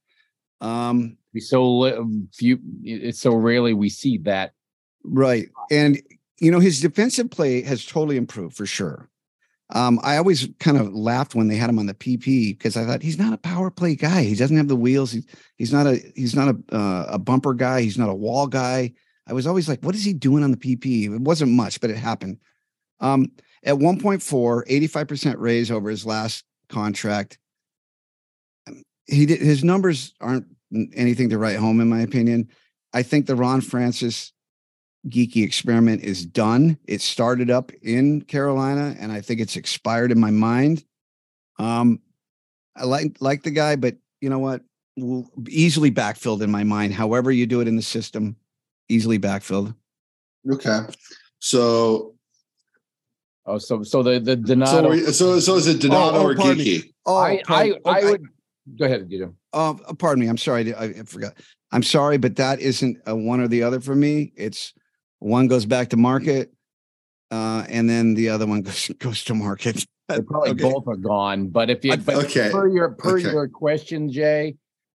[0.60, 2.58] Um, We so li- few.
[2.82, 4.52] It's so rarely we see that.
[5.04, 5.48] Right.
[5.70, 6.00] And,
[6.40, 9.08] you know, his defensive play has totally improved for sure.
[9.70, 12.84] Um, I always kind of laughed when they had him on the PP because I
[12.84, 14.22] thought he's not a power play guy.
[14.22, 15.10] He doesn't have the wheels.
[15.10, 17.82] He's he's not a he's not a uh, a bumper guy.
[17.82, 18.92] He's not a wall guy.
[19.26, 21.12] I was always like, what is he doing on the PP?
[21.12, 22.38] It wasn't much, but it happened.
[23.00, 23.32] Um,
[23.66, 27.38] at 1.4, 85% raise over his last contract.
[29.06, 30.46] He did his numbers aren't
[30.94, 32.48] anything to write home, in my opinion.
[32.92, 34.32] I think the Ron Francis
[35.08, 36.78] Geekie experiment is done.
[36.86, 40.84] It started up in Carolina, and I think it's expired in my mind.
[41.58, 42.00] Um,
[42.74, 44.62] I like like the guy, but you know what?
[44.96, 46.94] Will- Easily backfilled in my mind.
[46.94, 48.36] However you do it in the system,
[48.88, 49.74] easily backfilled.
[50.50, 50.80] Okay.
[51.38, 52.15] So
[53.46, 54.88] Oh, so so the the so Donato.
[54.90, 56.64] are you- so so is it Donato Oh, oh, or pardon me.
[56.64, 56.92] Geekie?
[57.06, 58.10] Oh, I I, pardon- I okay.
[58.10, 58.22] would
[58.78, 59.06] go ahead.
[59.08, 59.34] You know.
[59.52, 60.28] Uh, pardon me.
[60.28, 60.74] I'm sorry.
[60.74, 61.34] I, I forgot.
[61.72, 64.32] I'm sorry, but that isn't a one or the other for me.
[64.36, 64.72] It's
[65.20, 66.52] one goes back to market,
[67.30, 69.86] uh, and then the other one goes goes to market.
[70.08, 70.62] They probably Okay.
[70.62, 71.48] both are gone.
[71.48, 72.50] But if you I- but Okay.
[72.50, 73.30] per your per Okay.
[73.30, 74.56] your question, Jay,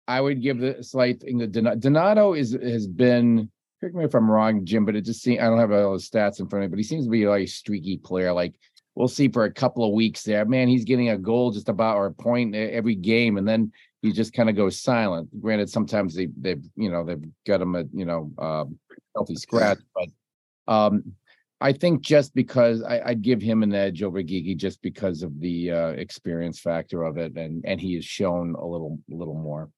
[0.07, 3.51] I would give the slight thing that Donato, Donato is has been.
[3.79, 6.09] Correct me if I'm wrong, Jim, but it just seems I don't have all his
[6.09, 8.33] stats in front of me, but he seems to be like a like streaky player.
[8.33, 8.55] Like
[8.95, 10.67] we'll see for a couple of weeks there, man.
[10.67, 14.33] He's getting a goal just about or a point every game, and then he just
[14.33, 15.29] kind of goes silent.
[15.39, 18.79] Granted, sometimes they they you know they've got him a you know um,
[19.15, 21.13] healthy scratch, but um,
[21.61, 25.39] I think just because I, I'd give him an edge over Geekie just because of
[25.39, 29.69] the uh, experience factor of it, and and he has shown a little little more.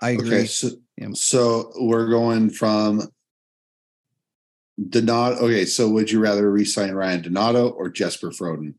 [0.00, 0.28] I agree.
[0.28, 1.08] Okay, so, Yeah.
[1.14, 3.08] so we're going from
[4.88, 5.36] Donato.
[5.46, 8.74] Okay, so would you rather re-sign Ryan Donato or Jesper Froden?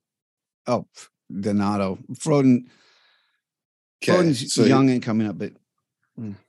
[0.67, 0.87] Oh,
[1.31, 2.65] Donato, Froden.
[4.01, 5.53] Okay, Froden's so young and coming up, but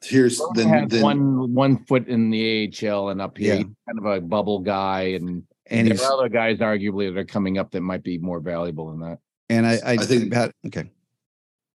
[0.03, 3.59] here's Froden then, then one one foot in the AHL and up here, Yeah.
[3.59, 7.25] he's kind of a bubble guy, and and there are other guys arguably that are
[7.25, 9.19] coming up that might be more valuable than that.
[9.49, 10.91] and I I, I think- had okay.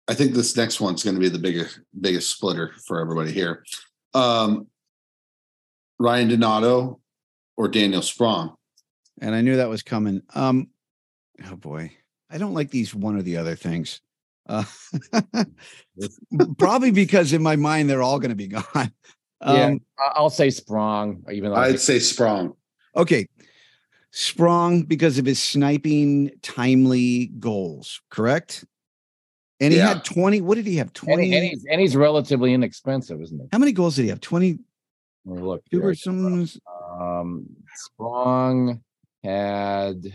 [0.08, 3.66] I think this next one's going to be the biggest biggest splitter for everybody here.
[4.14, 4.68] Um,
[6.00, 7.00] Ryan Donato
[7.58, 8.56] or Daniel Sprong?
[9.22, 10.22] and I knew that was coming.
[10.34, 10.70] Um,
[11.50, 11.91] oh boy,
[12.30, 14.02] I don't like these one or the other things.
[14.48, 14.63] Uh,
[16.58, 18.63] probably because in my mind they're all going to be gone.
[19.41, 22.54] Um, yeah, I- I'll say Sprong, even though I I'd say Sprong.
[22.96, 23.28] Okay,
[24.12, 28.63] Sprong because of his sniping timely goals, correct?
[29.60, 29.89] And he Yeah.
[29.96, 30.39] had 20.
[30.41, 30.94] What did he have?
[30.94, 31.28] 20.
[31.28, 33.46] he- and he's and he's relatively inexpensive, isn't he?
[33.52, 34.22] how many goals did he have?
[34.22, 34.58] 22
[35.26, 35.60] Let me look.
[35.74, 35.94] or here.
[35.96, 36.48] some
[37.00, 38.82] Um, Sprong
[39.24, 40.14] had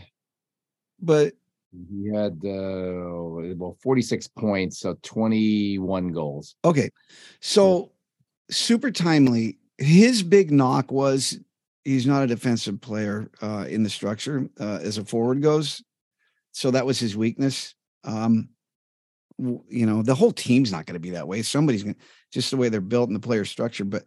[1.00, 1.34] but
[1.72, 6.56] he had uh, well forty six points, so twenty one goals.
[6.64, 6.90] okay.
[7.40, 7.92] So
[8.50, 9.58] super timely.
[9.78, 11.38] His big knock was
[11.84, 15.82] he's not a defensive player uh, in the structure uh, as a forward goes.
[16.52, 17.74] So that was his weakness.
[18.04, 18.50] Um,
[19.38, 21.40] you know, the whole team's not going to be that way.
[21.42, 22.00] Somebody's going to
[22.32, 23.84] just the way they're built in the player structure.
[23.84, 24.04] But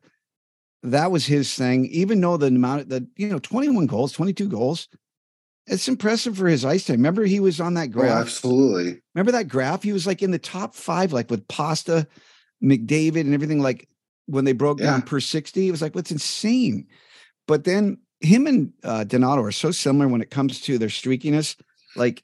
[0.84, 1.86] that was his thing.
[1.88, 4.88] Even though the amount the you know 21 goals, 22 goals,
[5.67, 6.98] it's impressive for his ice time.
[6.98, 8.22] Remember, he was on that Oh, graph.
[8.22, 9.02] absolutely.
[9.15, 9.84] Remember that graph?
[9.84, 12.08] He was like in the top five, like with Pasta,
[12.63, 13.62] McDavid, and everything.
[13.62, 13.88] Like
[14.26, 16.88] when they broke down per 60, it was like, what's insane.
[17.48, 21.56] But then him and uh, Donato are so similar when it comes to their streakiness.
[21.96, 22.24] Like,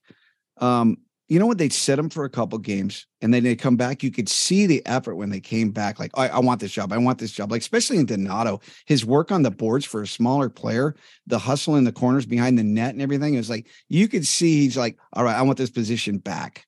[0.57, 0.97] um,
[1.29, 1.59] you know what?
[1.59, 4.01] They'd set him for a couple games and then they come back.
[4.01, 5.99] You could see the effort when they came back.
[5.99, 6.91] Like, I, I want this job.
[6.91, 7.51] I want this job.
[7.51, 10.95] Like, especially in Donato, his work on the boards for a smaller player,
[11.27, 13.35] the hustle in the corners behind the net and everything.
[13.35, 16.65] It was like, you could see he's like, all right, I want this position back.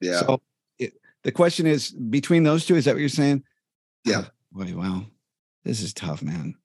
[0.00, 0.18] Yeah.
[0.18, 0.42] So
[0.80, 3.44] it, the question is between those two, is that what you're saying?
[4.04, 4.24] Yeah.
[4.24, 5.06] Ah, boy, wow.
[5.64, 6.56] This is tough, man.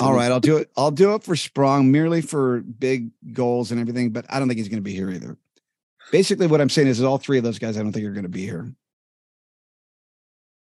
[0.00, 0.70] All right, I'll do it.
[0.76, 4.58] I'll do it for Sprong merely for big goals and everything, but I don't think
[4.58, 5.36] he's going to be here either.
[6.10, 8.12] Basically, what I'm saying is, that all three of those guys, I don't think are
[8.12, 8.72] going to be here.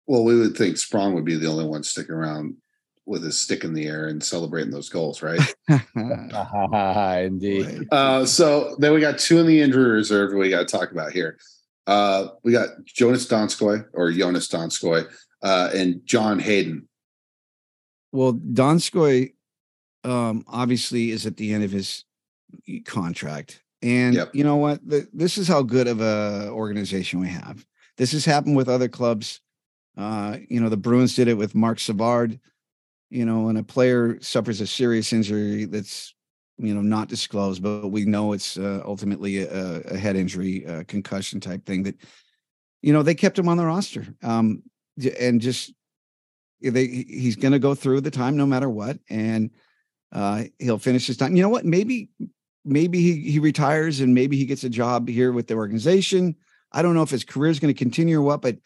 [0.08, 2.56] Well, we would think Sprong would be the only one sticking around
[3.06, 5.40] with his stick in the air and celebrating those goals, right?
[7.26, 7.88] Indeed.
[7.92, 11.12] uh, so then we got two in the injury reserve we got to talk about
[11.12, 11.38] here.
[11.86, 15.06] Uh, we got Jonas Donskoi or Jonas Donskoi
[15.42, 16.88] uh, and John Hayden.
[18.14, 19.34] well, Donskoi
[20.06, 22.06] um, obviously is at the end of his
[22.86, 23.63] contract.
[23.84, 24.30] And Yep.
[24.34, 24.80] you know what?
[24.88, 27.66] The, this is how good of a organization we have.
[27.98, 29.42] This has happened with other clubs.
[29.98, 32.40] Uh, you know, the Bruins did it with Mark Savard.
[33.10, 36.16] You know, when a player suffers a serious injury that's
[36.58, 40.84] you know not disclosed, but we know it's uh, ultimately a, a head injury, a
[40.86, 41.84] concussion type thing.
[41.84, 41.96] That
[42.82, 44.64] you know they kept him on the roster, um,
[45.20, 45.74] and just
[46.62, 49.52] they he's going to go through the time no matter what, and
[50.12, 51.36] uh, he'll finish his time.
[51.36, 51.66] You know what?
[51.66, 52.10] Maybe
[52.66, 56.36] maybe he he retires and maybe he gets a job here with the organization.
[56.72, 58.58] I don't know if his career is going to continue or what, but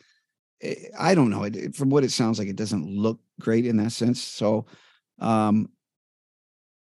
[0.62, 1.44] eh, I don't know.
[1.44, 4.22] It, from what it sounds like, it doesn't look great in that sense.
[4.22, 4.66] So,
[5.20, 5.70] um,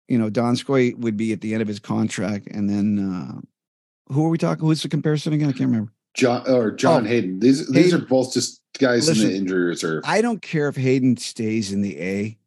[0.06, 4.24] you know, Donskoi would be at the end of his contract, and then uh, who
[4.26, 4.64] are we talking?
[4.64, 5.48] Who's the comparison again?
[5.48, 5.92] I can't remember.
[6.14, 7.38] John or John Oh, Hayden.
[7.38, 10.02] These these are both just guys in the injury reserve.
[10.06, 12.38] I don't care if Hayden stays in the A.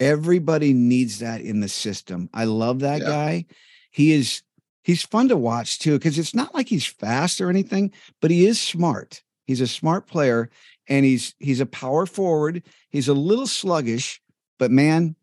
[0.00, 2.28] Everybody needs that in the system.
[2.34, 3.08] I love that Yeah.
[3.08, 3.46] guy.
[3.94, 4.42] He is
[4.82, 8.44] he's fun to watch too because it's not like he's fast or anything, but he
[8.44, 9.22] is smart.
[9.46, 10.50] He's a smart player
[10.88, 12.64] and he's he's a power forward.
[12.90, 14.20] He's a little sluggish,
[14.58, 15.14] but man,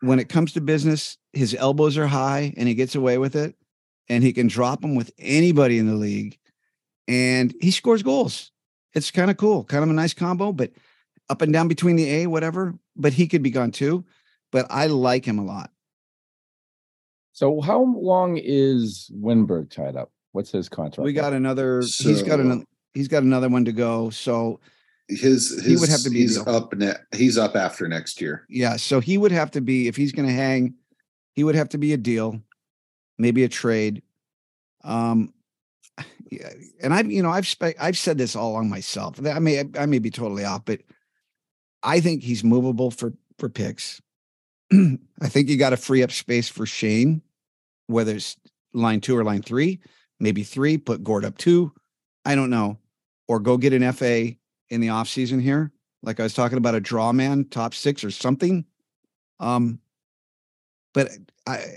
[0.00, 3.56] when it comes to business, his elbows are high and he gets away with it
[4.10, 6.36] and he can drop them with anybody in the league
[7.08, 8.52] and he scores goals.
[8.92, 10.72] It's kind of cool, kind of a nice combo, but
[11.30, 12.74] up and down between the A, whatever.
[12.96, 14.04] But he could be gone too.
[14.52, 15.70] But I like him a lot.
[17.34, 20.10] So how long is Wennberg tied up?
[20.32, 21.04] What's his contract?
[21.04, 21.80] We got another.
[21.80, 22.64] he's got So- another.
[22.94, 24.10] He's got another one to go.
[24.10, 24.60] So
[25.08, 28.46] his his He would have to be he's up ne- he's up after next year.
[28.48, 30.74] yeah, so he would have to be if he's going to hang.
[31.34, 32.40] He would have to be a deal,
[33.18, 34.02] maybe a trade.
[34.84, 35.34] Um,
[36.30, 39.18] yeah, and I've you know I've spe- I've said this all along myself.
[39.26, 40.80] I may I may be totally off, but
[41.82, 44.00] I think he's movable for for picks.
[45.20, 47.22] I think you got to free up space for Shane,
[47.86, 48.36] whether it's
[48.72, 49.80] line two or line three,
[50.20, 50.78] maybe three.
[50.78, 51.72] Put Gourde up two.
[52.24, 52.78] I don't know,
[53.28, 54.32] or go get an FA
[54.70, 58.02] in the off season here, like I was talking about a draw man, top six
[58.02, 58.64] or something.
[59.40, 59.78] Um,
[60.94, 61.10] but
[61.46, 61.76] I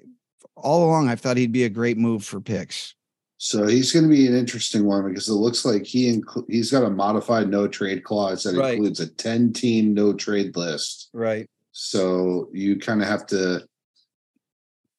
[0.55, 2.95] all along I've thought he'd be a great move for picks.
[3.39, 6.71] So he's going to be an interesting one because it looks like he inclu- he's
[6.71, 8.73] got a modified no trade clause that Right.
[8.75, 11.09] includes a 10 team no trade list.
[11.13, 11.47] Right.
[11.79, 13.67] So you kind of have to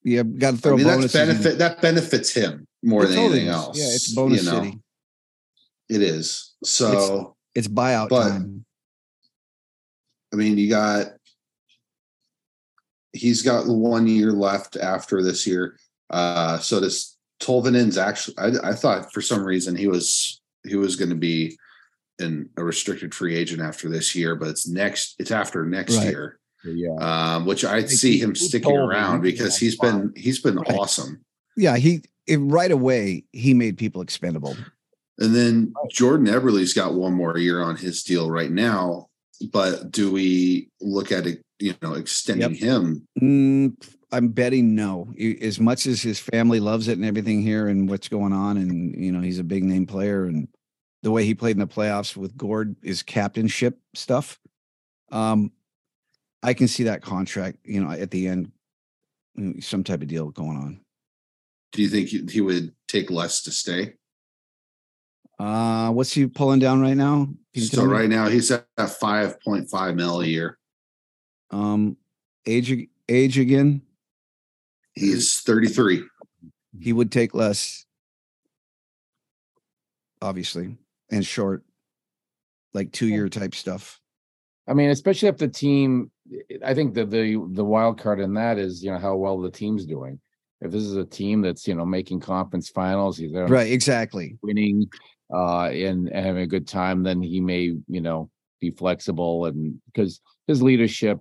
[0.05, 1.27] Yeah, got to I throw mean that's in.
[1.27, 3.55] benefit that benefits him more It than totally anything is.
[3.55, 3.79] else.
[3.79, 4.63] Yeah, it's bonus you know?
[4.63, 4.79] city.
[5.89, 6.55] It is.
[6.63, 8.65] So It's buyout But- time.
[10.33, 11.07] I mean, you got
[13.13, 15.77] he's got one year left after this year.
[16.11, 20.95] Uh, so this Tolvanen's actually, I, I thought for some reason he was he was
[20.95, 21.59] going to be
[22.21, 25.17] in a restricted free agent after this year, but it's next.
[25.19, 26.09] It's after next Right.
[26.11, 26.38] year.
[26.65, 26.95] Yeah.
[27.01, 30.71] um, which I'd Like, see him sticking around because he's been he's been Right.
[30.73, 31.21] awesome.
[31.57, 34.57] Yeah, he it, right away he made people expendable.
[35.19, 39.07] And then Jordan Eberle's got one more year on his deal right now.
[39.53, 43.07] But do we look at it, you know, extending him?
[43.21, 43.75] Mm,
[44.11, 45.13] I'm betting no.
[45.41, 48.95] As much as his family loves it and everything here and what's going on, and
[48.97, 50.49] you know he's a big name player, and
[51.03, 54.41] the way he played in the playoffs with Gourde is captainship stuff.
[55.13, 55.53] Um,
[56.43, 58.53] I can see that contract, you know, at the end,
[59.39, 60.81] mm, some type of deal going on.
[61.73, 63.95] Do you think he, he would take less to stay?
[65.39, 67.29] Uh, what's he pulling down right now?
[67.57, 67.93] So tell me?
[67.93, 68.67] right now he's at
[69.01, 70.59] five point five mil a year.
[71.51, 71.97] um,
[72.47, 73.83] age age again,
[74.95, 76.03] He's thirty three.
[76.81, 77.85] he would take less,
[80.21, 80.77] obviously,
[81.11, 81.63] and short,
[82.75, 84.01] like two year type stuff.
[84.67, 86.11] I mean, especially if the team,
[86.65, 89.51] I think that the the wild card in that is you know how well the
[89.51, 90.21] team's doing.
[90.61, 94.37] If this is a team that's you know making conference finals, he's there Right, exactly.
[94.43, 94.89] winning,
[95.33, 99.81] uh, and, and having a good time, then he may you know be flexible and
[99.87, 101.21] because his leadership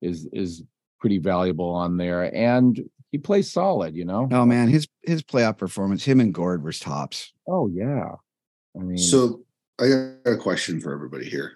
[0.00, 0.62] is is
[1.00, 2.80] pretty valuable on there, and
[3.10, 3.94] he plays solid.
[3.94, 4.28] You know.
[4.30, 7.32] Oh man, his his playoff performance, him and Gourde were tops.
[7.48, 8.12] Oh yeah.
[8.74, 9.44] I mean, So
[9.78, 11.52] I got a question for everybody here.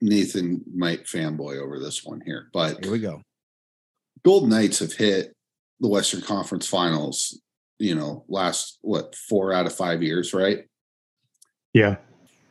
[0.00, 3.22] Nathan might fanboy over this one here, but Here we go.
[4.24, 5.34] Golden Knights have hit
[5.80, 7.40] the Western Conference Finals,
[7.78, 10.64] you know, last what four out of five years, right?
[11.72, 11.96] Yeah.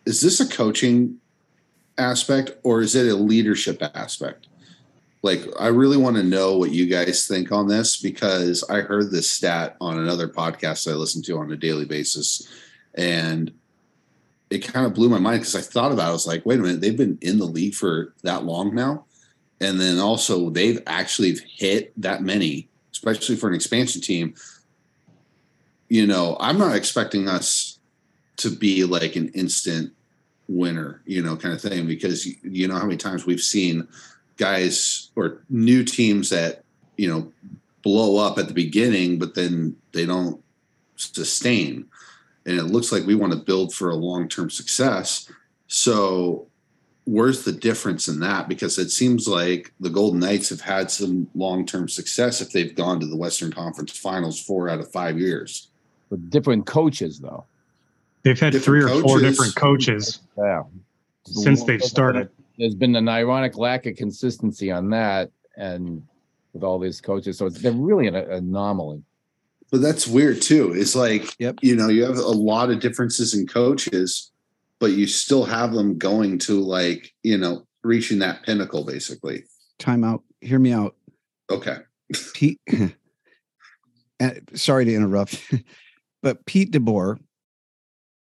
[0.06, 1.18] Is this a coaching
[1.98, 4.48] aspect or is it a leadership aspect?
[5.22, 9.10] Like, I really want to know what you guys think on this because I heard
[9.10, 12.46] this stat on another podcast I listen to on a daily basis.
[12.96, 13.54] And
[14.54, 16.10] it kind of blew my mind because I thought about it.
[16.10, 19.06] I was like, wait a minute, they've been in the league for that long now.
[19.60, 24.36] And then also, they've actually hit that many, especially for an expansion team.
[25.90, 27.80] You know, I'm not expecting us
[28.38, 29.92] to be like an instant
[30.48, 33.88] winner, you know, kind of thing, because you, you know how many times we've seen
[34.38, 36.64] guys or new teams that,
[36.98, 37.32] you know,
[37.82, 40.44] blow up at the beginning, but then they don't
[40.96, 41.86] sustain.
[42.46, 45.32] And it looks like we want to build for a long term success.
[45.68, 46.48] So,
[47.06, 48.48] where's the difference in that?
[48.48, 52.76] Because it seems like the Golden Knights have had some long term success if they've
[52.76, 55.70] gone to the Western Conference Finals four out of five years.
[56.10, 57.44] with different coaches though.
[58.24, 60.64] They've had Different three or four different coaches Yeah.
[61.26, 62.30] since they've started.
[62.58, 66.06] There's been an ironic lack of consistency on that, and
[66.54, 69.02] with all these coaches, so it's, they're really an anomaly.
[69.74, 70.72] But that's weird too.
[70.76, 71.56] It's like, Yep.
[71.64, 74.32] you know, you have a lot of differences in coaches,
[74.80, 79.46] but you still have them going to like, you know, reaching that pinnacle basically.
[79.80, 80.22] Time out.
[80.42, 80.96] Hear me out.
[81.50, 81.78] Okay.
[82.36, 82.62] Pete.
[84.20, 85.42] and sorry to interrupt,
[86.22, 87.18] but Pete DeBoer,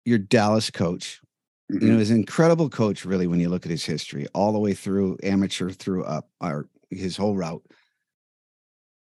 [0.05, 1.21] your Dallas coach,
[1.71, 1.81] Mhm.
[1.81, 4.59] you know, is an incredible coach, really, when you look at his history, all the
[4.59, 7.63] way through amateur through up, or his whole route.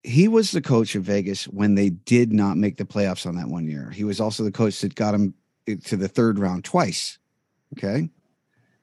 [0.05, 3.49] He was the coach of Vegas when they did not make the playoffs on that
[3.49, 3.91] one year.
[3.91, 5.35] He was also the coach that got him
[5.85, 7.19] to the third round twice.
[7.77, 8.11] Okay.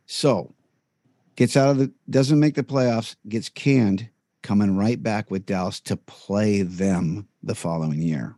[0.05, 0.53] So
[1.35, 4.09] gets out of the, doesn't make the playoffs, gets canned,
[4.41, 8.37] coming right back with Dallas to play them the following year.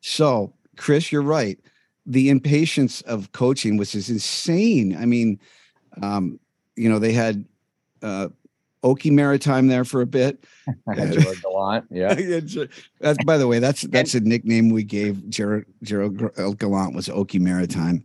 [0.00, 1.58] So, Chris, you're right
[2.08, 4.96] the impatience of coaching was is insane.
[4.96, 5.38] I mean,
[6.02, 6.40] um,
[6.74, 7.44] you know, they had
[8.02, 8.28] uh
[8.84, 10.44] Okie Maritime there for a bit.
[10.94, 12.14] George Gallant, yeah.
[13.00, 17.40] that's by the way, that's that's a nickname we gave Gerald Gerald Gallant was Okie
[17.40, 18.04] Maritime.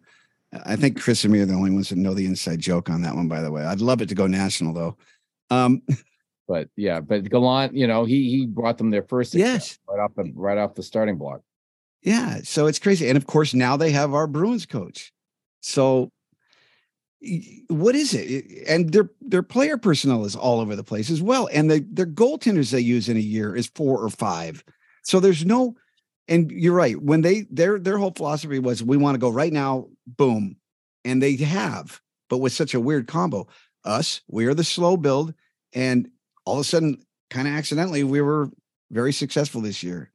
[0.66, 3.02] I think Chris and me are the only ones that know the inside joke on
[3.02, 3.28] that one.
[3.28, 4.98] By the way, I'd love it to go national though.
[5.50, 5.82] Um,
[6.48, 10.12] But yeah, but Gallant, you know, he he brought them their first yes, right off
[10.16, 11.42] the right off the starting block.
[12.02, 15.14] Yeah, so it's crazy, and of course now they have our Bruins coach.
[15.62, 16.12] So,
[17.68, 18.46] what is it?
[18.68, 22.06] And their their player personnel is all over the place as well, and the their
[22.06, 24.64] goaltenders they use in a year is four or five.
[25.04, 25.76] So there's no,
[26.28, 27.02] and you're right.
[27.02, 30.58] When they their their whole philosophy was we want to go right now, boom,
[31.06, 33.48] and they have, but with such a weird combo.
[33.86, 35.34] Us, we are the slow build,
[35.74, 36.10] and
[36.46, 38.50] all of a sudden, kind of accidentally, we were
[38.92, 40.12] very successful this year.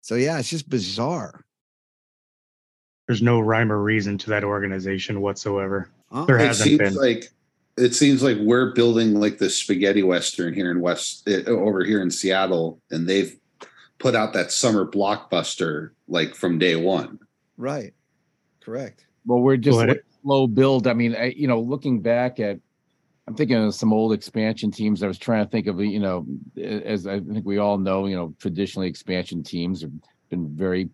[0.00, 1.44] So yeah, it's just bizarre.
[3.06, 5.88] There's no rhyme or reason to that organization whatsoever.
[6.12, 6.24] Huh?
[6.26, 6.94] There it hasn't seems been.
[6.94, 7.24] like
[7.78, 12.02] it seems like we're building like the spaghetti western here in west eh, over here
[12.02, 13.34] in seattle and they've
[13.98, 17.18] put out that summer blockbuster like from day one
[17.56, 17.94] Right.
[18.60, 19.06] Correct.
[19.24, 20.86] Well, we're just But like it- slow build.
[20.88, 22.58] I mean, I, you know, looking back at
[23.28, 25.02] I'm thinking of some old expansion teams.
[25.02, 26.26] I was trying to think of, you know,
[26.60, 29.92] as I think we all know, you know, traditionally expansion teams have
[30.28, 30.88] been very,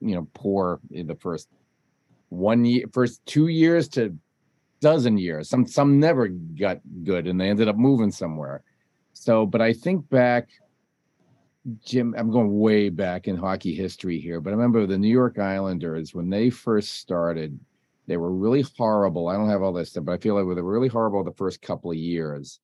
[0.00, 1.48] you know, poor in the first
[2.30, 4.16] one year, first two years to
[4.80, 5.48] dozen years.
[5.48, 8.62] Some some never got good, and they ended up moving somewhere.
[9.12, 10.48] So, but I think back,
[11.84, 12.14] Jim.
[12.16, 16.14] I'm going way back in hockey history here, but I remember the New York Islanders
[16.14, 17.58] when they first started.
[18.06, 19.28] They were really horrible.
[19.28, 21.32] I don't have all this stuff, but I feel like they were really horrible the
[21.32, 22.58] first couple of years.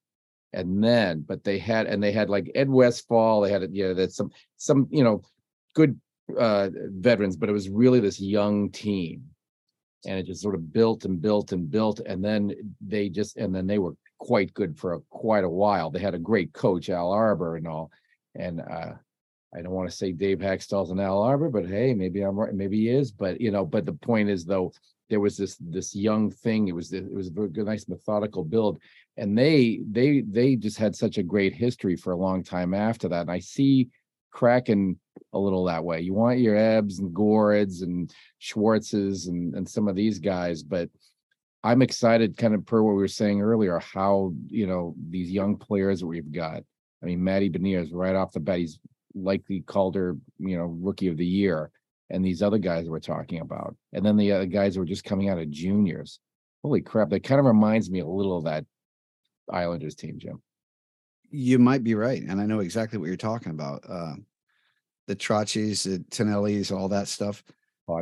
[0.54, 3.42] And then, but they had, and they had like Ed Westfall.
[3.42, 5.20] They had, yeah, that's some, some, you know,
[5.74, 6.00] good
[6.38, 9.24] uh veterans, but it was really this young team
[10.06, 13.54] and it just sort of built and built and built and then they just and
[13.54, 15.90] then they were quite good for a, quite a while.
[15.90, 17.90] They had a great coach al arbour and all
[18.34, 18.92] and uh
[19.56, 22.54] i don't want to say dave hakstol's an al arbour but hey maybe i'm right
[22.54, 24.72] maybe he is but you know but the point is though
[25.08, 28.44] there was this this young thing it was it was a very good nice methodical
[28.44, 28.80] build
[29.16, 33.08] and they they they just had such a great history for a long time after
[33.08, 33.88] that and i see
[34.32, 34.98] Kraken
[35.34, 36.00] a little that way.
[36.00, 40.88] You want your Ebbs and Gourdes and Schwartzes and, and some of these guys, but
[41.64, 45.56] I'm excited, kind of per what we were saying earlier, how you know these young
[45.56, 46.62] players that we've got.
[47.02, 48.78] I mean, Matty Beniers right off the bat, he's
[49.14, 51.70] likely Calder, you know, rookie of the year,
[52.10, 55.04] and these other guys we're talking about, and then the other guys who were just
[55.04, 56.20] coming out of juniors.
[56.62, 57.08] Holy crap!
[57.08, 58.66] That kind of reminds me a little of that
[59.50, 60.42] Islanders team, Jim.
[61.30, 63.82] You might be right, and I know exactly what you're talking about.
[63.88, 64.14] Uh,
[65.06, 67.42] the Trottiers, the Tonellis, all that stuff.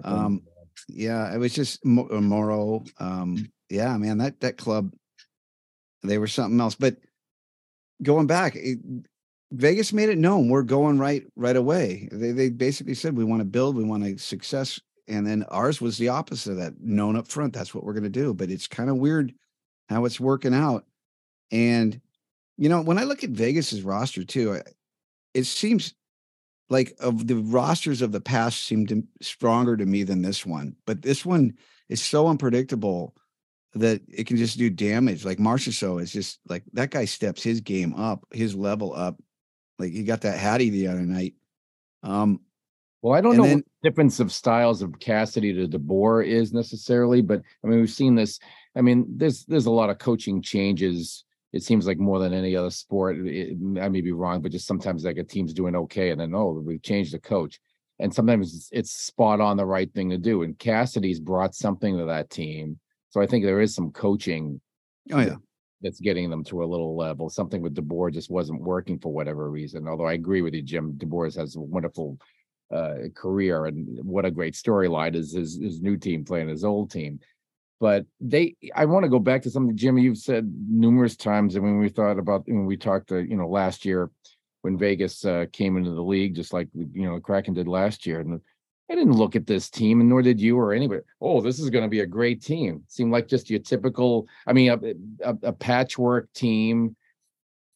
[0.05, 0.43] Um,
[0.89, 2.85] yeah, it was just uh, Morrow.
[2.99, 4.93] Um, yeah, man, that that club,
[6.03, 6.75] they were something else.
[6.75, 6.97] But
[8.03, 8.79] going back, it,
[9.53, 12.09] Vegas made it known we're going right right away.
[12.13, 15.81] They they basically said we want to build, we want a success, and then ours
[15.81, 16.81] was the opposite of that.
[16.81, 18.35] Known up front, that's what we're going to do.
[18.35, 19.35] But it's kind of weird
[19.89, 20.85] how it's working out.
[21.51, 22.01] And
[22.57, 24.61] you know, when I look at Vegas's roster too,
[25.35, 25.95] it seems
[26.73, 30.75] like of the rosters of the past seemed to, stronger to me than this one.
[30.87, 31.53] But this one
[31.91, 33.15] is so unpredictable
[33.75, 35.23] that it can just do damage.
[35.23, 39.21] Like Marchessault is just like that guy steps his game up, his level up.
[39.79, 41.35] Like he got that Hattie the other night.
[42.03, 42.41] Um,
[43.03, 46.55] well, I don't know then, what the difference of styles of Cassidy to DeBoer is
[46.55, 48.41] necessarily, but I mean we've seen this.
[48.75, 52.57] I mean, there's there's a lot of coaching changes it seems like more than any
[52.57, 53.19] other sport.
[53.19, 56.35] It, I may be wrong, but just sometimes like a team's doing okay, and then
[56.35, 57.61] oh, we've changed the coach,
[57.99, 60.43] and sometimes it's, it's spot on the right thing to do.
[60.43, 62.79] And Cassidy's brought something to that team,
[63.11, 64.61] so I think there is some coaching.
[65.13, 65.37] Oh yeah,
[65.83, 67.29] that's getting them to a little level.
[67.29, 69.87] Something with DeBoer just wasn't working for whatever reason.
[69.87, 70.95] Although I agree with you, Jim.
[70.95, 72.19] DeBoer has a wonderful
[72.73, 76.91] uh, career, and what a great storyline is his his new team playing his old
[76.91, 77.21] team
[77.83, 81.65] but they i want to go back to something jimmy you've said numerous times and
[81.65, 84.09] when we thought about when we talked to you know last year
[84.63, 88.21] when vegas uh, came into the league just like you know kraken did last year
[88.21, 88.41] and
[88.89, 91.71] i didn't look at this team and nor did you or anybody oh this is
[91.71, 92.85] going to be a great team.
[92.87, 96.95] Seemed like just your typical i mean a, a, a patchwork team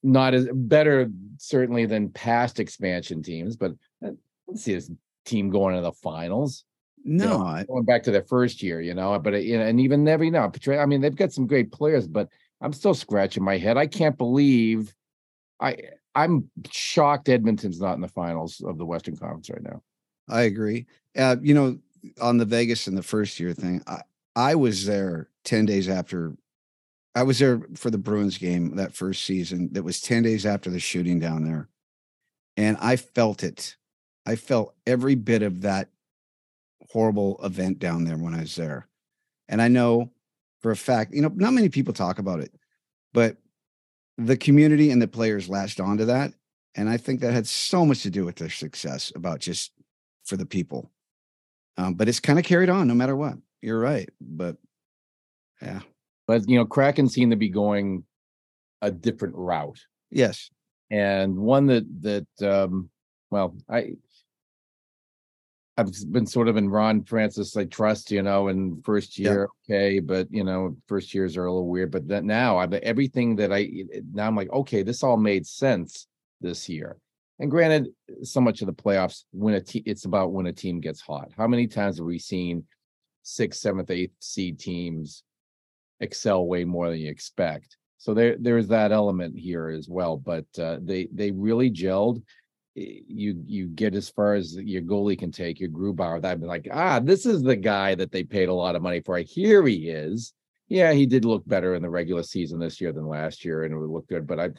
[0.05, 3.73] not as better certainly than past expansion teams but
[4.07, 4.11] uh,
[4.47, 4.89] let's see this
[5.25, 6.65] team going to the finals
[7.07, 9.65] no, you know, I, going back to their first year, you know, but you know,
[9.65, 12.29] and even never, you know, I mean, they've got some great players, but
[12.61, 13.77] I'm still scratching my head.
[13.77, 14.95] I can't believe
[15.61, 15.77] I
[16.15, 19.83] I'm shocked Edmonton's not in the finals of the Western Conference right now.
[20.29, 20.87] I agree.
[21.17, 21.79] Uh, you know,
[22.21, 24.01] on the Vegas and the first year thing, I,
[24.35, 26.37] I was there 10 days after
[27.15, 29.71] I was there for the Bruins game that first season.
[29.73, 31.69] That was 10 days after the shooting down there.
[32.57, 33.77] And I felt it.
[34.27, 35.89] I felt every bit of that
[36.91, 38.89] horrible event down there when I was there.
[39.49, 40.11] And I know
[40.61, 42.53] for a fact, you know, not many people talk about it,
[43.13, 43.37] but
[44.19, 46.33] the community and the players latched onto that.
[46.75, 49.73] And I think that had so much to do with their success about just
[50.25, 50.91] for the people.
[51.77, 53.35] Um, but it's kind of carried on no matter what.
[53.63, 54.09] You're right.
[54.21, 54.57] But
[55.63, 55.81] yeah.
[56.27, 58.05] But, you know, Kraken seem to be going
[58.83, 59.81] a different route.
[60.11, 60.51] Yes.
[60.91, 62.91] And one that, that, um,
[63.31, 63.93] well, I,
[65.79, 70.01] I've been sort of in Ron Francis I trust, you know, in first year, okay,
[70.01, 71.91] but you know, first years are a little weird.
[71.91, 73.71] But that now I everything that I
[74.13, 76.07] now I'm like, okay, this all made sense
[76.41, 76.97] this year.
[77.39, 77.89] And granted,
[78.23, 81.31] so much of the playoffs when a team it's about when a team gets hot.
[81.37, 82.65] How many times have we seen
[83.23, 85.25] sixth, seventh, eighth seed teams
[86.01, 87.77] excel way more than you expect?
[87.99, 90.17] So there there's that element here as well.
[90.17, 92.23] But uh, they they really gelled
[92.77, 96.21] you you get as far as your goalie can take your Grubauer.
[96.21, 99.01] That'd be like, ah, this is the guy that they paid a lot of money
[99.01, 99.19] for.
[99.19, 100.35] Here he is.
[100.69, 103.73] yeah, he did look better in the regular season this year than last year, and
[103.73, 104.27] it would look good.
[104.27, 104.51] But I,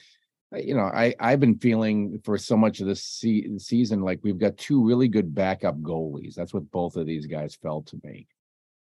[0.58, 4.38] you know, I I've been feeling for so much of this se- season like we've
[4.40, 6.36] got two really good backup goalies.
[6.36, 8.28] That's what both of these guys felt to me.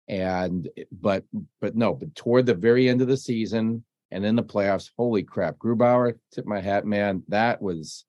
[0.07, 1.23] And but
[1.61, 5.23] but no, but toward the very end of the season and in the playoffs, holy
[5.23, 7.23] crap, Grubauer, tip my hat, man.
[7.29, 8.03] That was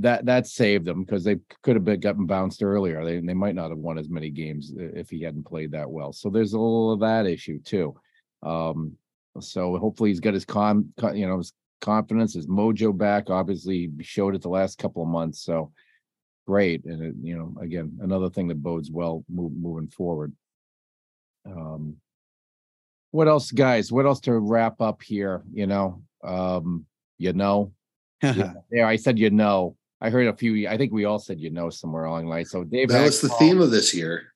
[0.00, 3.04] that that saved them because they could have been gotten bounced earlier.
[3.04, 6.12] They they might not have won as many games if he hadn't played that well.
[6.12, 7.94] So there's a little of that issue too.
[8.42, 8.96] Um,
[9.40, 13.30] so hopefully he's got his con, you know, his confidence, his mojo back.
[13.30, 15.42] Obviously he showed it the last couple of months.
[15.42, 15.72] So
[16.46, 20.32] great, and it, you know, again, another thing that bodes well move, moving forward.
[21.46, 21.96] Um,
[23.10, 23.92] what else, guys?
[23.92, 25.42] What else to wrap up here?
[25.52, 26.86] You know, um,
[27.18, 27.72] you know,
[28.22, 29.76] yeah, yeah, I said you know.
[30.00, 30.68] I heard a few.
[30.68, 32.44] I think we all said you know somewhere along the line.
[32.44, 34.32] So Dave, That was the Hacksaw, theme of this year.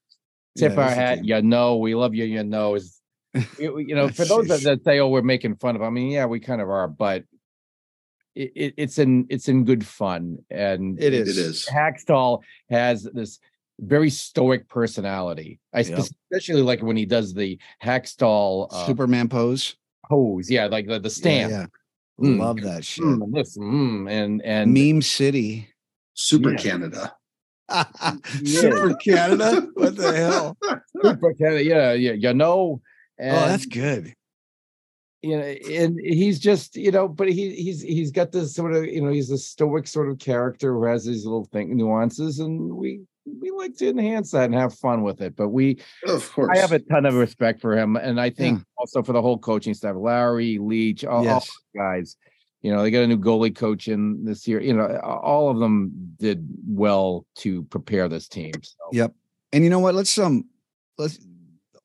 [0.56, 1.18] Tip Yeah, our hat.
[1.18, 1.24] thing.
[1.24, 2.24] You know, we love you.
[2.24, 3.00] You know, is
[3.58, 6.10] you, you know for those that, that say, "Oh, we're making fun of." I mean,
[6.10, 7.24] yeah, we kind of are, but
[8.34, 11.36] it, it, it's in it's in good fun, and it is.
[11.36, 11.46] It is.
[11.46, 11.68] is.
[11.72, 13.38] Hakstol has this
[13.80, 15.58] very stoic personality.
[15.74, 15.98] I Yep.
[15.98, 19.76] especially like when he does the Hakstol uh, Superman pose.
[20.08, 20.50] pose.
[20.50, 21.50] Yeah, like the, the stand.
[21.50, 21.66] Yeah,
[22.20, 22.38] Mm.
[22.38, 23.04] love that shit.
[23.04, 25.68] Mm, and this, mm, and and Meme City.
[26.14, 26.56] Super Yeah.
[26.56, 27.14] Canada.
[28.44, 29.68] Super Canada.
[29.74, 30.56] What the hell?
[31.02, 32.80] Super Canada, yeah, yeah, you know.
[33.18, 34.14] And, Oh, that's good.
[35.22, 38.84] you know, and he's just, you know, but he he's he's got this sort of,
[38.86, 42.72] you know, he's a stoic sort of character who has these little thing nuances, and
[42.76, 43.00] we
[43.40, 45.36] we like to enhance that and have fun with it.
[45.36, 46.50] But we Of course.
[46.52, 49.38] I have a ton of respect for him, and I think also for the whole
[49.38, 51.46] coaching staff, Larry, Leach, all, all Yes.
[51.46, 52.16] those guys.
[52.62, 54.60] You know, they got a new goalie coach in this year.
[54.60, 58.52] You know, all of them did well to prepare this team.
[58.62, 58.74] So.
[58.92, 59.14] Yep.
[59.52, 59.94] And you know what?
[59.94, 60.44] Let's um
[60.98, 61.18] let's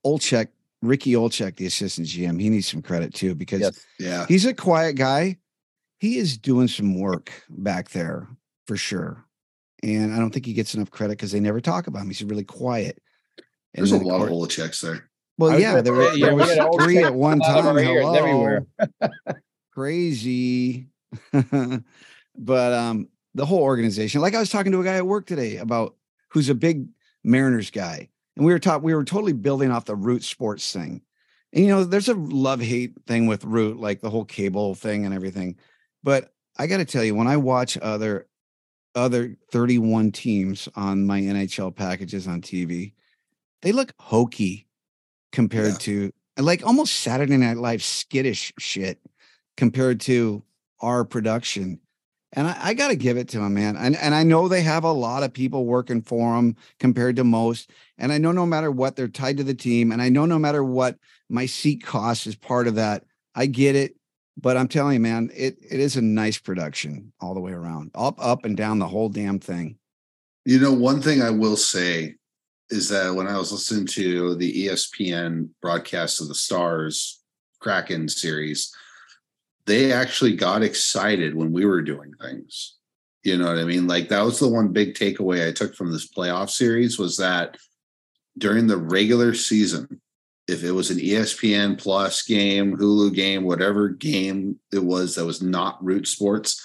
[0.05, 0.47] Olczyk,
[0.81, 3.85] Ricky Olczyk, the assistant GM, he needs some credit too because Yes.
[3.99, 4.25] Yeah.
[4.27, 5.37] he's a quiet guy.
[5.99, 8.27] He is doing some work back there
[8.65, 9.23] for sure.
[9.83, 12.07] And I don't think he gets enough credit because they never talk about him.
[12.09, 13.01] He's really quiet.
[13.37, 13.45] And
[13.85, 15.09] There's a then, lot of course- Olczyks there.
[15.37, 17.75] Well, was yeah, there were, there was had a whole three at one time.
[17.75, 18.13] Hello.
[18.13, 18.65] everywhere.
[19.73, 20.87] Crazy.
[22.37, 25.57] but um the whole organization, like I was talking to a guy at work today
[25.57, 25.95] about
[26.29, 26.87] who's a big
[27.23, 28.09] Mariners guy.
[28.35, 31.01] And we were taught we were totally building off the root sports thing.
[31.53, 35.13] And you know, there's a love-hate thing with root, like the whole cable thing and
[35.13, 35.57] everything.
[36.03, 38.27] But I gotta tell you, when I watch other
[38.95, 42.93] other 31 teams on my NHL packages on TV,
[43.61, 44.67] they look hokey
[45.31, 45.77] compared Yeah.
[45.79, 48.99] to like almost Saturday Night Live skittish shit
[49.57, 50.43] compared to
[50.81, 51.79] our production.
[52.33, 53.75] And I, I got to give it to them, man.
[53.75, 57.23] And, and I know they have a lot of people working for them compared to
[57.25, 57.69] most.
[57.97, 59.91] And I know no matter what, they're tied to the team.
[59.91, 60.97] And I know no matter what,
[61.29, 63.03] my seat cost is part of that.
[63.35, 63.95] I get it.
[64.41, 67.91] But I'm telling you, man, it, it is a nice production all the way around,
[67.93, 69.77] up, up and down the whole damn thing.
[70.45, 72.15] You know, one thing I will say
[72.71, 77.21] is that when I was listening to the ESPN broadcast of the Stars
[77.59, 78.73] Kraken series,
[79.65, 82.77] they actually got excited when we were doing things.
[83.23, 83.85] You know what I mean?
[83.85, 87.57] Like that was the one big takeaway I took from this playoff series was that
[88.37, 90.00] during the regular season,
[90.51, 95.41] if it was an ESPN plus game, Hulu game, whatever game it was that was
[95.41, 96.61] not root sports,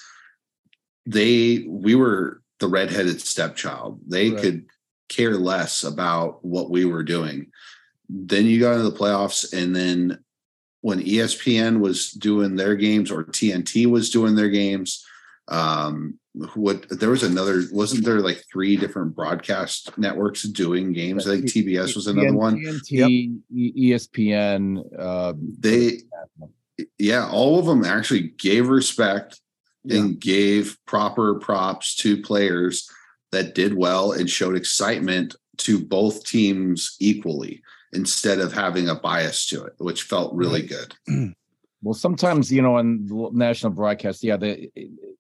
[1.07, 4.01] they we were the redheaded stepchild.
[4.07, 4.41] They Right.
[4.41, 4.67] could
[5.09, 7.53] care less about what we were doing.
[8.09, 10.19] Then you got into the playoffs, and then
[10.81, 15.05] when ESPN was doing their games or TNT was doing their games,
[15.49, 16.19] um,
[16.55, 21.27] what there was another wasn't there like three different broadcast networks doing games?
[21.27, 22.59] I think TBS was another one.
[22.59, 24.85] TNT, E- ESPN.
[24.99, 26.01] Uh, They,
[26.99, 29.41] yeah, all of them actually gave respect
[29.89, 32.91] and gave proper props to players
[33.31, 39.47] that did well and showed excitement to both teams equally instead of having a bias
[39.47, 40.95] to it, which felt really good.
[41.87, 44.69] Well, sometimes you know, on national broadcast, yeah, the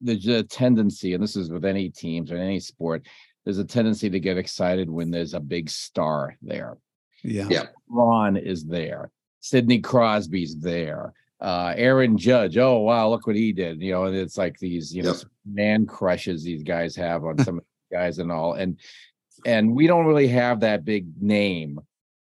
[0.00, 3.06] there's a tendency, and this is with any teams or any sport,
[3.44, 6.76] there's a tendency to get excited when there's a big star there.
[7.22, 7.46] Yeah.
[7.48, 7.66] Yeah.
[7.88, 12.58] Ron is there, Sidney Crosby's there, uh, Aaron Judge.
[12.58, 13.80] Oh wow, look what he did!
[13.80, 15.14] You know, and it's like these, you know,
[15.48, 18.80] man crushes these guys have on some of the guys and all, and
[19.46, 21.78] and we don't really have that big name.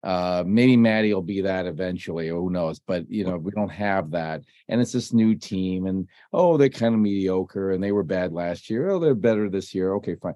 [0.07, 2.79] Uh, maybe Matty will be that eventually, who knows?
[2.79, 6.69] But you know, we don't have that, and it's this new team, and oh, they're
[6.69, 8.89] kind of mediocre, and they were bad last year.
[8.89, 9.95] Oh, they're better this year.
[9.95, 10.35] Okay, fine.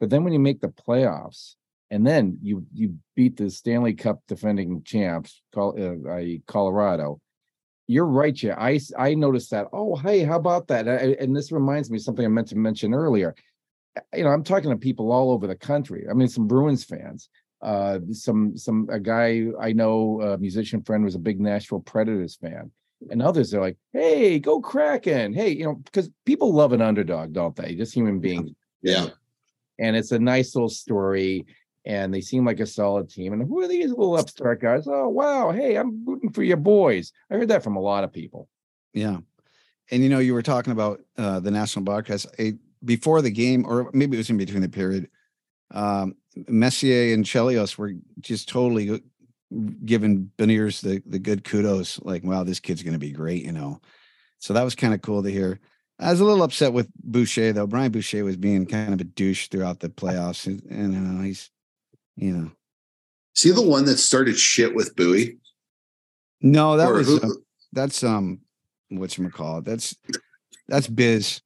[0.00, 1.56] But then when you make the playoffs,
[1.90, 7.20] and then you you beat the Stanley Cup defending champs, uh, uh, Colorado.
[7.88, 8.54] You're right, yeah.
[8.58, 9.66] I I noticed that.
[9.70, 10.88] Oh, hey, how about that?
[10.88, 13.34] And this reminds me of something I meant to mention earlier.
[14.14, 16.06] You know, I'm talking to people all over the country.
[16.08, 17.28] I mean, some Bruins fans.
[17.62, 22.36] Uh, some some a guy I know, a musician friend, was a big Nashville Predators
[22.36, 22.70] fan,
[23.10, 27.32] and others are like, "Hey, go Kraken!" Hey, you know, because people love an underdog,
[27.32, 27.74] don't they?
[27.74, 28.50] Just human beings.
[28.82, 29.08] Yeah.
[29.78, 31.46] And it's a nice little story
[31.84, 33.32] and they seem like a solid team.
[33.32, 34.86] And who are these little upstart guys?
[34.86, 35.50] Oh, wow.
[35.50, 37.12] Hey, I'm rooting for your boys.
[37.30, 38.48] I heard that from a lot of people.
[38.92, 39.18] Yeah.
[39.90, 42.54] And you know, you were talking about uh, the national broadcast a,
[42.84, 45.08] before the game, or maybe it was in between the period.
[45.70, 46.16] Um,
[46.48, 49.02] Messier and Chelios were just totally
[49.84, 52.00] giving Beniers the the good kudos.
[52.02, 53.80] Like, wow, this kid's going to be great, you know.
[54.38, 55.60] So that was kind of cool to hear.
[55.98, 57.66] I was a little upset with Boucher though.
[57.66, 61.50] Brian Boucher was being kind of a douche throughout the playoffs, and, and uh, he's
[62.16, 62.50] you know.
[63.34, 65.38] See the one that started shit with Bowie?
[66.40, 67.28] No, that or was uh,
[67.72, 68.40] that's um
[68.88, 69.64] what you call it.
[69.64, 69.94] That's
[70.68, 71.42] that's Biz.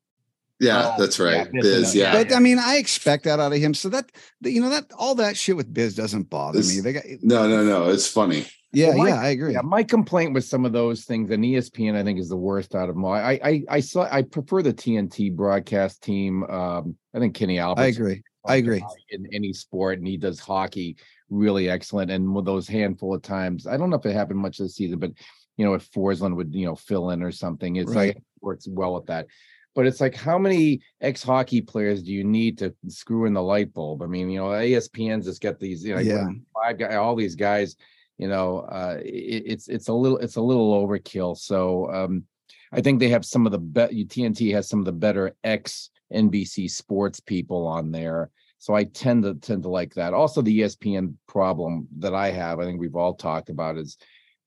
[0.60, 1.48] Yeah, oh, that's right.
[1.52, 2.12] Yeah, Biz, yeah.
[2.12, 3.74] But I mean, I expect that out of him.
[3.74, 4.10] So that
[4.42, 6.80] you know that all that shit with Biz doesn't bother this, me.
[6.80, 7.90] They got no, no, no.
[7.90, 8.46] It's funny.
[8.72, 9.52] Yeah, well, my, yeah, I agree.
[9.52, 12.74] Yeah, my complaint with some of those things, and ESPN, I think, is the worst
[12.74, 13.12] out of them all.
[13.12, 16.42] I, I, I saw, I prefer the TNT broadcast team.
[16.44, 17.82] Um, I think Kenny Albert.
[17.82, 18.22] I agree.
[18.44, 18.84] I agree.
[19.10, 20.96] In any sport, and he does hockey
[21.30, 22.10] really excellent.
[22.10, 24.98] And with those handful of times, I don't know if it happened much this season,
[24.98, 25.12] but
[25.56, 28.08] you know, if Forslund would you know fill in or something, it's right.
[28.08, 29.26] like it works well with that.
[29.74, 33.42] But it's like, how many ex hockey players do you need to screw in the
[33.42, 34.02] light bulb?
[34.02, 36.28] I mean, you know, ESPN's just got these, you know, yeah.
[36.54, 37.76] five guys, all these guys.
[38.18, 41.36] You know, uh, it, it's it's a little it's a little overkill.
[41.36, 42.24] So um,
[42.72, 43.90] I think they have some of the bet.
[43.90, 48.30] TNT has some of the better ex NBC sports people on there.
[48.58, 50.14] So I tend to tend to like that.
[50.14, 53.98] Also, the ESPN problem that I have, I think we've all talked about, is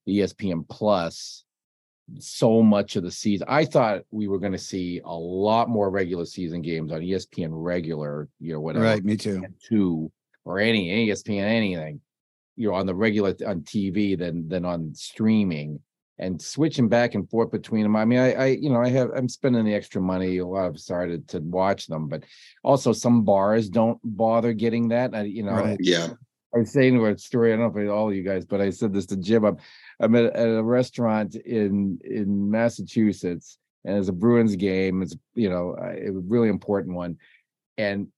[0.08, 1.44] ESPN Plus.
[2.18, 5.90] So much of the season, I thought we were going to see a lot more
[5.90, 8.84] regular season games on ESPN regular, you know, whatever.
[8.84, 9.44] Right, me too.
[9.62, 10.10] Two
[10.44, 12.00] or any ESPN anything,
[12.56, 15.80] you know, on the regular on TV than than on streaming
[16.18, 17.96] and switching back and forth between them.
[17.96, 20.38] I mean, I, I, you know, I have, I'm spending the extra money.
[20.38, 22.24] A lot of started to watch them, but
[22.64, 25.14] also some bars don't bother getting that.
[25.14, 25.78] I, you know, right.
[25.80, 26.08] yeah.
[26.54, 27.52] I was saying a story.
[27.52, 29.44] I don't know if all of you guys, but I said this to Jim.
[29.44, 29.56] I'm,
[30.00, 35.02] I'm at, at a restaurant in in Massachusetts, and it's a Bruins game.
[35.02, 37.18] It's you know, a really important one,
[37.76, 38.08] and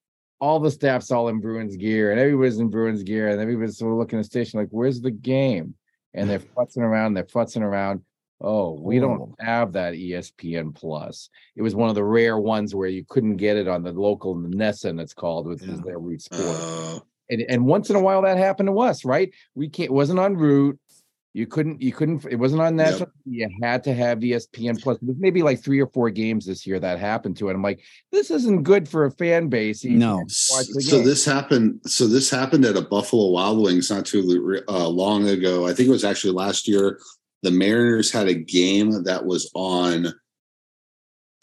[0.40, 3.92] all the staff's all in Bruins gear, and everybody's in Bruins gear, and everybody's sort
[3.92, 5.74] of looking at the station like, "Where's the game?"
[6.14, 8.02] and they're futzing around, they're futzing around.
[8.42, 11.28] Oh, we don't have that ESPN Plus.
[11.56, 14.34] It was one of the rare ones where you couldn't get it on the local
[14.34, 15.74] NESN, it's called, which yeah.
[15.74, 16.56] is their root sport.
[16.58, 17.00] Uh,
[17.30, 19.32] and, and once in a while that happened to us, right?
[19.54, 20.78] We can't it wasn't on root.
[21.32, 23.08] You couldn't, you couldn't, it wasn't on national.
[23.24, 23.50] Yep.
[23.52, 24.98] You had to have ESPN Plus.
[25.00, 27.54] There's maybe like three or four games this year that happened to it.
[27.54, 29.84] I'm like, this isn't good for a fan base.
[29.84, 30.24] No.
[30.26, 31.82] So this happened.
[31.86, 35.68] So this happened at a Buffalo Wild Wings not too uh, long ago.
[35.68, 36.98] I think it was actually last year.
[37.44, 40.12] The Mariners had a game that was on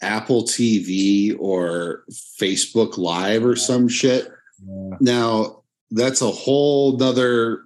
[0.02, 2.04] Apple TV or
[2.38, 4.28] Facebook Live or some shit.
[4.66, 4.96] Yeah.
[5.00, 5.57] Now
[5.90, 7.64] that's a whole nother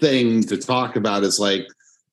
[0.00, 1.66] thing to talk about is like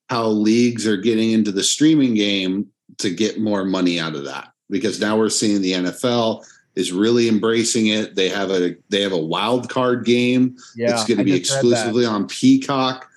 [0.08, 2.66] how leagues are getting into the streaming game
[2.98, 6.44] to get more money out of that because now we're seeing the NFL
[6.74, 8.14] is really embracing it.
[8.14, 10.56] They have a they have a wild card game.
[10.76, 13.08] Yeah, it's going to be exclusively on Peacock.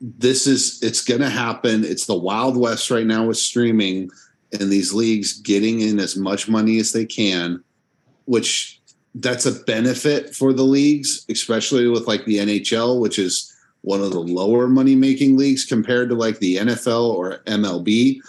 [0.00, 1.84] This is it's going to happen.
[1.84, 4.10] It's the Wild West right now with streaming
[4.52, 7.62] and these leagues getting in as much money as they can,
[8.24, 8.79] which
[9.14, 14.12] that's a benefit for the leagues, especially with like the NHL, which is one of
[14.12, 18.20] the lower money making leagues compared to like the NFL or MLB,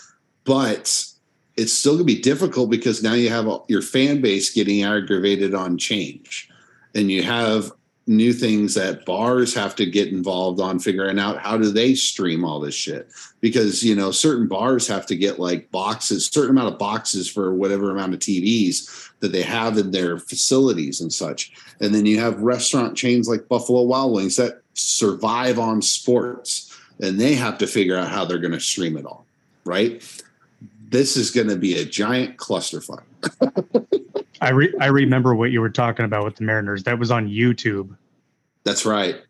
[0.44, 1.06] but
[1.58, 5.54] it's still going to be difficult because now you have your fan base getting aggravated
[5.54, 6.50] on change.
[6.96, 7.72] And you have
[8.08, 12.44] new things that bars have to get involved on figuring out how do they stream
[12.44, 13.10] all this shit.
[13.40, 17.54] Because you know certain bars have to get like boxes certain amount of boxes for
[17.54, 21.52] whatever amount of TVs that they have in their facilities and such.
[21.80, 26.68] And then you have restaurant chains like Buffalo Wild Wings that survive on sports
[27.00, 29.26] and they have to figure out how they're going to stream it all
[29.66, 30.04] right?
[30.90, 33.04] This is going to be a giant clusterfuck
[34.42, 36.84] I re- I remember what you were talking about with the Mariners.
[36.84, 37.96] That was on YouTube.
[38.64, 39.22] That's right.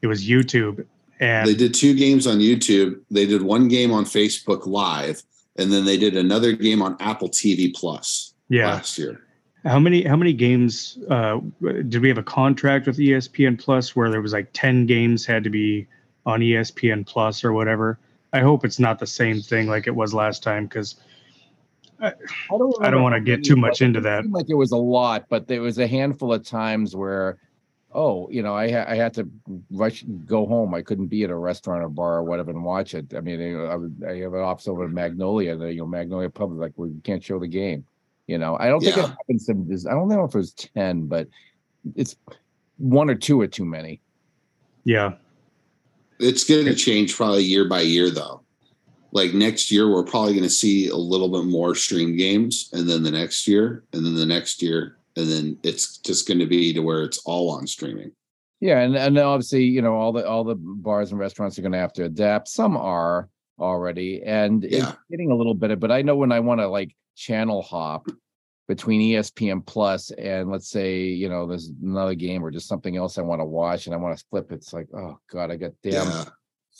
[0.00, 0.86] It was YouTube,
[1.18, 3.00] and they did two games on YouTube.
[3.10, 5.22] They did one game on Facebook Live,
[5.56, 8.34] and then they did another game on Apple TV Plus.
[8.48, 8.74] Yeah.
[8.74, 9.20] last year.
[9.64, 14.10] How many how many games uh, did we have a contract with ESPN Plus where
[14.10, 15.86] there was like ten games had to be
[16.24, 17.98] on ESPN Plus or whatever?
[18.32, 20.94] I hope it's not the same thing like it was last time because
[22.00, 22.12] I
[22.50, 24.24] don't, I don't want to get too much into that.
[24.24, 27.38] It like it was a lot, but there was a handful of times where,
[27.92, 29.28] oh, you know, I ha- I had to
[29.70, 30.74] rush go home.
[30.74, 33.12] I couldn't be at a restaurant or bar or whatever and watch it.
[33.14, 35.56] I mean, I, I have an office over in Magnolia.
[35.56, 37.84] The, you know, Magnolia Pub like we can't show the game.
[38.26, 39.08] You know, I don't think it Yeah.
[39.08, 39.46] happens.
[39.46, 41.28] To, I don't know if it was ten, but
[41.96, 42.16] it's
[42.78, 44.00] one or two are too many.
[44.84, 45.14] Yeah,
[46.18, 48.39] It's going to change probably year by year, though.
[49.12, 52.88] Like next year, we're probably going to see a little bit more stream games, and
[52.88, 56.46] then the next year, and then the next year, and then it's just going to
[56.46, 58.12] be to where it's all on streaming.
[58.60, 61.72] Yeah, and and obviously, you know, all the all the bars and restaurants are going
[61.72, 62.48] to have to adapt.
[62.48, 64.92] Some are already, and it's Yeah.
[65.10, 65.80] getting a little bit of.
[65.80, 68.06] But I know when I want to like channel hop
[68.68, 73.18] between ESPN Plus and let's say you know there's another game or just something else
[73.18, 74.52] I want to watch and I want to flip.
[74.52, 76.24] It's like, oh god, I got damn Yeah,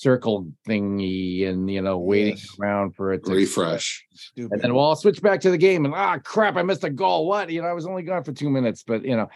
[0.00, 2.56] circle thingy and you know waiting Yes.
[2.58, 4.02] around for it to refresh.
[4.14, 4.52] Stupid.
[4.52, 6.90] and then well, I'll switch back to the game and ah crap, I missed a
[6.90, 7.26] goal.
[7.28, 9.28] What you know, I was only gone for two minutes, but you know,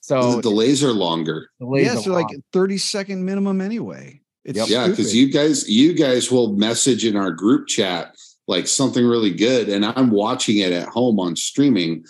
[0.00, 1.50] so the delays are longer.
[1.60, 4.22] delays yeah, a so like 30 second minimum anyway.
[4.46, 4.68] It's Yep.
[4.68, 8.14] Yeah, because you guys, you guys will message in our group chat
[8.48, 12.04] like something really good, and I'm watching it at home on streaming.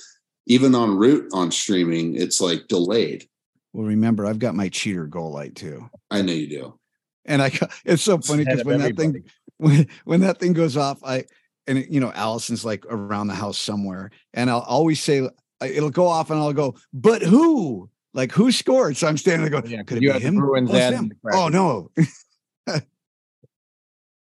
[0.46, 3.26] Even on root on streaming, it's like delayed.
[3.72, 5.90] Well, remember, I've got my cheater goal light too.
[6.08, 6.78] I know you do.
[7.26, 7.50] And I,
[7.84, 9.12] it's so funny because when that everybody.
[9.20, 9.24] thing,
[9.58, 11.24] when, when that thing goes off, I,
[11.66, 15.28] and it- you know, Allison's like around the house somewhere, and I'll always say, uh,
[15.60, 17.90] it'll go off, and I'll go, but who?
[18.14, 18.96] Like who scored?
[18.96, 20.36] So I'm standing there going, Yeah, could it you be have him?
[20.36, 21.12] Bruins Oh, it's him.
[21.32, 21.90] oh no,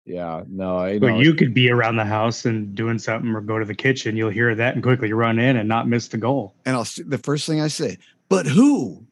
[0.05, 0.99] Yeah, no, I know.
[0.99, 4.17] but you could be around the house and doing something or go to the kitchen.
[4.17, 6.55] You'll hear that and quickly run in and not miss the goal.
[6.65, 7.97] and I'll s- the first thing I say,
[8.27, 9.05] but who?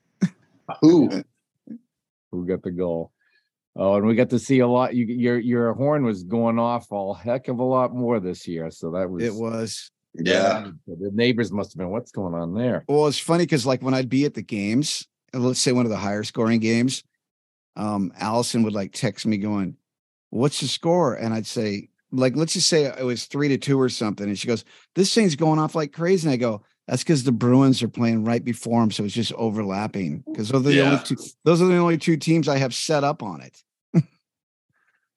[0.82, 1.24] Who?
[2.32, 3.12] who got the goal.
[3.76, 4.95] Oh, and we got to see a lot.
[4.95, 8.70] You, your your horn was going off a heck of a lot more this year.
[8.72, 9.91] So that was It was.
[10.15, 10.72] Yeah.
[10.88, 11.89] The neighbors must have been.
[11.89, 12.84] What's going on there?
[12.88, 15.91] Well, it's funny because like when I'd be at the games, let's say one of
[15.91, 17.03] the higher scoring games,
[17.76, 19.78] um, Allison would like text me going,
[20.32, 23.80] "What's the score?" And I'd say, like, let's just say it was three to two
[23.80, 24.65] or something, and she goes,
[24.95, 28.24] "This thing's going off like crazy." And I go, "That's because the Bruins are playing
[28.24, 30.92] right before them, so it's just overlapping." Because those are the Yeah.
[30.92, 31.16] only two.
[31.44, 33.64] Those are the only two teams I have set up on it.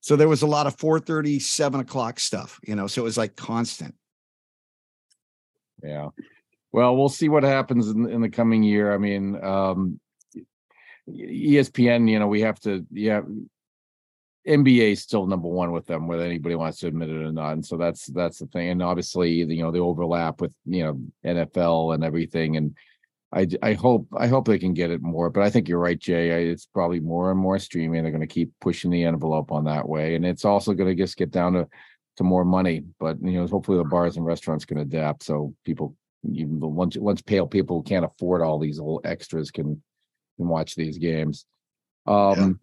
[0.01, 2.87] so there was a lot of 4:30, 7 o'clock stuff, you know.
[2.87, 3.95] So it was like constant.
[5.83, 6.11] Yeah.
[6.73, 8.93] Well, we'll see what happens in, in the coming year.
[8.93, 9.99] I mean, um,
[11.09, 12.09] ESPN.
[12.09, 12.87] You know, we have to.
[12.91, 13.23] Yeah.
[14.47, 17.53] NBA is still number one with them, whether anybody wants to admit it or not.
[17.53, 18.71] And so that's that's the thing.
[18.71, 22.57] And obviously, you know, the overlap with you know NFL and everything.
[22.57, 22.77] And
[23.33, 25.31] I I hope I hope they can get it more.
[25.31, 26.33] But I think you're right, Jay.
[26.33, 28.03] I, it's probably more and more streaming.
[28.03, 31.01] They're going to keep pushing the envelope on that way, and it's also going to
[31.01, 31.69] just get down to
[32.17, 32.83] to more money.
[32.99, 35.95] But you know, hopefully the bars and restaurants can adapt so people,
[36.31, 39.83] even the lunch lunch pale people who can't afford all these little extras can
[40.37, 41.47] can watch these games.
[42.07, 42.59] Um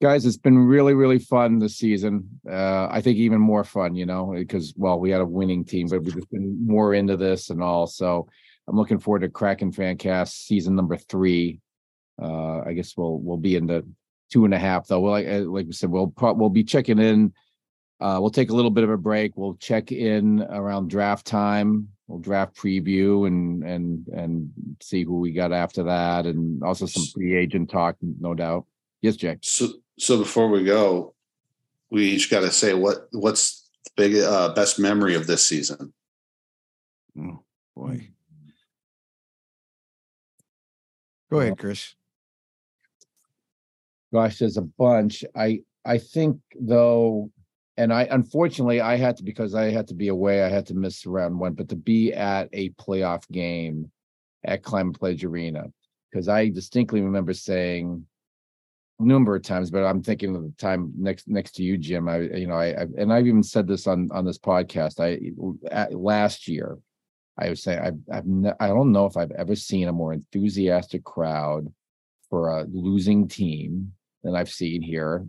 [0.00, 2.28] guys, it's been really, really fun this season.
[2.48, 5.88] Uh I think even more fun, you know, because well, we had a winning team,
[5.88, 7.86] but we've just been more into this and all.
[7.86, 8.28] So
[8.68, 11.60] I'm looking forward to Kraken Fancast season number three.
[12.20, 13.86] Uh I guess we'll we'll be in the
[14.32, 15.00] two and a half though.
[15.00, 17.32] Well, like, like we said, we'll pro- we'll be checking in
[18.00, 19.36] uh, we'll take a little bit of a break.
[19.36, 21.88] We'll check in around draft time.
[22.06, 27.04] We'll draft preview and and and see who we got after that, and also some
[27.14, 28.64] free agent talk, no doubt.
[29.02, 29.38] Yes, Jack.
[29.42, 29.68] So,
[30.00, 31.14] so before we go,
[31.90, 35.92] we each got to say what what's the big uh, best memory of this season.
[37.18, 37.44] Oh
[37.76, 38.08] boy.
[41.30, 41.94] Go ahead, Chris.
[44.12, 45.24] Gosh, there's a bunch.
[45.36, 47.30] I I think though,
[47.76, 50.42] and I unfortunately I had to because I had to be away.
[50.42, 53.90] I had to miss round one, but to be at a playoff game
[54.44, 55.70] at Climate Pledge Arena
[56.10, 58.09] because I distinctly remember saying a
[59.00, 62.08] number of times, but I'm thinking of the time next next to you, Jim.
[62.08, 65.00] I you know I, I and I've even said this on on this podcast.
[65.00, 65.18] I
[65.70, 66.78] at, last year,
[67.38, 70.12] I would say I've I've ne- I don't know if I've ever seen a more
[70.12, 71.72] enthusiastic crowd
[72.28, 73.92] for a losing team
[74.22, 75.26] than I've seen here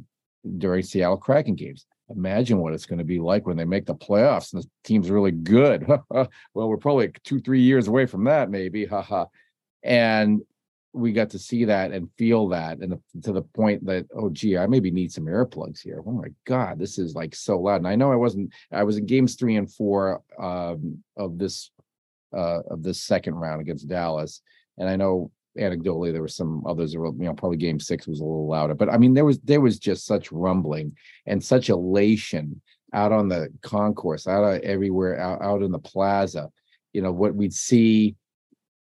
[0.57, 1.86] during Seattle Kraken games.
[2.09, 5.09] Imagine what it's going to be like when they make the playoffs and the team's
[5.09, 5.88] really good.
[6.09, 8.86] well, we're probably two, three years away from that, maybe.
[8.91, 9.26] Haha.
[9.84, 10.41] and
[10.94, 14.58] we got to see that and feel that, and to the point that, oh, gee,
[14.58, 16.04] I maybe need some earplugs here.
[16.06, 17.78] Oh my God, this is like so loud.
[17.78, 18.52] And I know I wasn't.
[18.72, 21.72] I was in games three and four um, of this
[22.36, 24.42] uh, of this second round against Dallas.
[24.78, 28.08] And I know anecdotally there were some others that were, you know, probably game six
[28.08, 28.74] was a little louder.
[28.74, 32.62] But I mean, there was there was just such rumbling and such elation
[32.94, 36.50] out on the concourse, out everywhere, out, out in the plaza.
[36.94, 38.16] You know, what we'd see,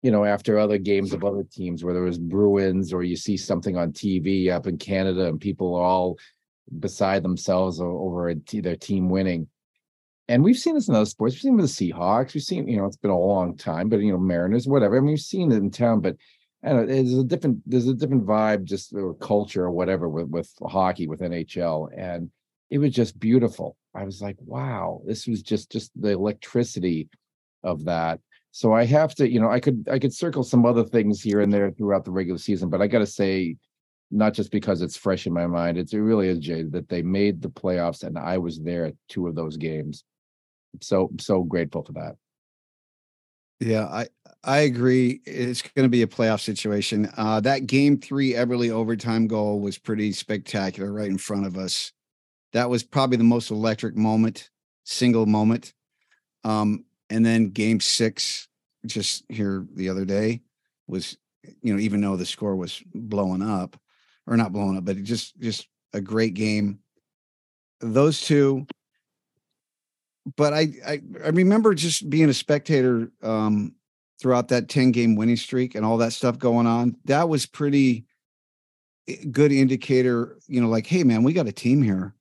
[0.01, 3.37] you know, after other games of other teams where there was Bruins or you see
[3.37, 6.17] something on TV up in Canada and people are all
[6.79, 9.47] beside themselves over their team winning
[10.31, 11.35] and we've seen this in other sports.
[11.35, 12.33] We've seen with the Seahawks.
[12.33, 14.95] We've seen, you know, it's been a long time, but you know, Mariners, whatever.
[14.95, 16.15] I mean, we've seen it in town, but
[16.63, 20.49] know, there's a different there's a different vibe, just or culture or whatever with with
[20.63, 22.31] hockey with NHL, and
[22.69, 23.75] it was just beautiful.
[23.93, 27.09] I was like, wow, this was just just the electricity
[27.61, 28.21] of that.
[28.51, 31.41] So I have to, you know, I could I could circle some other things here
[31.41, 33.55] and there throughout the regular season, but I got to say,
[34.11, 37.01] not just because it's fresh in my mind, it's it really is Jay that they
[37.01, 40.03] made the playoffs and I was there at two of those games
[40.79, 42.15] so so grateful for that.
[43.59, 44.07] Yeah, I
[44.43, 45.21] I agree.
[45.25, 47.11] It's going to be a playoff situation.
[47.17, 51.91] Uh, that game three Eberle overtime goal was pretty spectacular, right in front of us.
[52.53, 54.49] That was probably the most electric moment,
[54.83, 55.73] single moment.
[56.43, 58.47] Um, and then game six,
[58.85, 60.41] just here the other day,
[60.87, 61.17] was
[61.61, 63.77] you know even though the score was blowing up,
[64.25, 66.79] or not blowing up, but just just a great game.
[67.81, 68.65] Those two,
[70.37, 73.75] but I, I, I remember just being a spectator um,
[74.21, 76.95] throughout that 10 game winning streak and all that stuff going on.
[77.05, 78.05] That was pretty
[79.07, 82.13] eh, good indicator, you know, like, hey man, we got a team here.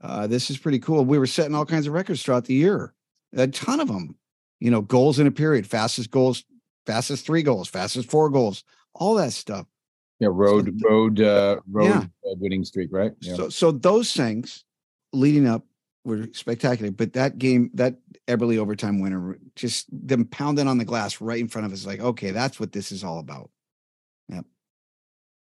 [0.00, 1.04] Uh, this is pretty cool.
[1.04, 2.94] We were setting all kinds of records throughout the year,
[3.34, 4.14] a ton of them.
[4.60, 6.44] You know, goals in a period, fastest goals,
[6.86, 9.66] fastest three goals, fastest four goals, all that stuff.
[10.20, 12.04] Yeah, road, so, road, uh, road yeah.
[12.24, 13.12] winning streak, right?
[13.20, 13.36] Yeah.
[13.36, 14.64] So, so those things
[15.12, 15.64] leading up
[16.04, 16.90] were spectacular.
[16.90, 17.96] But that game, that
[18.26, 22.00] Eberle overtime winner, just them pounding on the glass right in front of us, like,
[22.00, 23.50] okay, that's what this is all about.
[24.28, 24.44] Yep.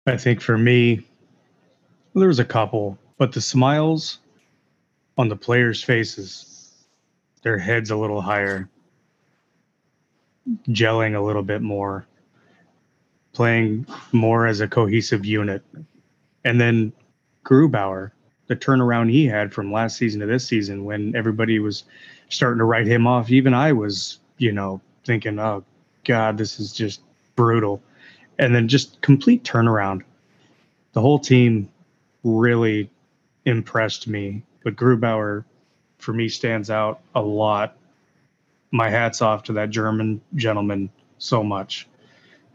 [0.06, 1.06] I think for me,
[2.14, 4.18] well, there was a couple, but the smiles
[5.18, 6.86] on the players' faces,
[7.42, 8.68] their heads a little higher,
[10.68, 12.06] gelling a little bit more,
[13.32, 15.62] playing more as a cohesive unit.
[16.44, 16.92] And then
[17.44, 18.10] Grubauer,
[18.48, 21.84] the turnaround he had from last season to this season when everybody was
[22.28, 23.30] starting to write him off.
[23.30, 25.64] Even I was, you know, thinking, oh,
[26.04, 27.00] God, this is just
[27.36, 27.82] brutal.
[28.38, 30.02] And then just complete turnaround.
[30.92, 31.70] The whole team
[32.24, 32.90] really
[33.44, 34.42] impressed me.
[34.64, 35.44] But Grubauer,
[35.98, 37.76] for me, stands out a lot.
[38.72, 41.86] My hat's off to that German gentleman so much.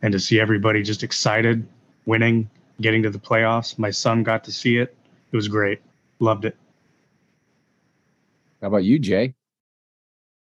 [0.01, 1.67] And to see everybody just excited,
[2.05, 2.49] winning,
[2.81, 3.77] getting to the playoffs.
[3.79, 4.95] My son got to see it.
[5.31, 5.79] It was great.
[6.19, 6.55] Loved it.
[8.61, 9.35] How about you, Jay?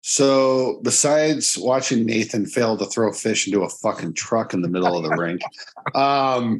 [0.03, 4.97] So, besides watching Nathan fail to throw fish into a fucking truck in the middle
[4.97, 5.41] of the rink,
[5.95, 6.59] um,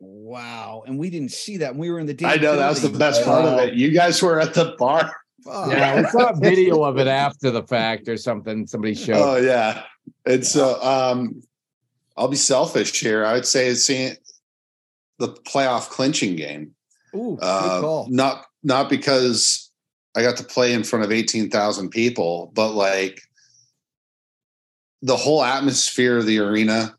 [0.00, 0.82] wow!
[0.86, 1.76] And we didn't see that.
[1.76, 2.16] We were in the.
[2.24, 3.74] I know that was the best part of it.
[3.74, 5.14] You guys were at the bar.
[5.46, 5.70] Oh.
[5.70, 8.66] Yeah, we saw a video of it after the fact or something.
[8.66, 9.16] Somebody showed.
[9.16, 9.82] Oh yeah,
[10.24, 11.42] and so um,
[12.16, 13.24] I'll be selfish here.
[13.24, 14.16] I would say seeing
[15.18, 16.74] the playoff clinching game.
[17.14, 19.70] Ooh, uh, not not because
[20.16, 23.20] I got to play in front of eighteen thousand people, but like
[25.02, 26.96] the whole atmosphere of the arena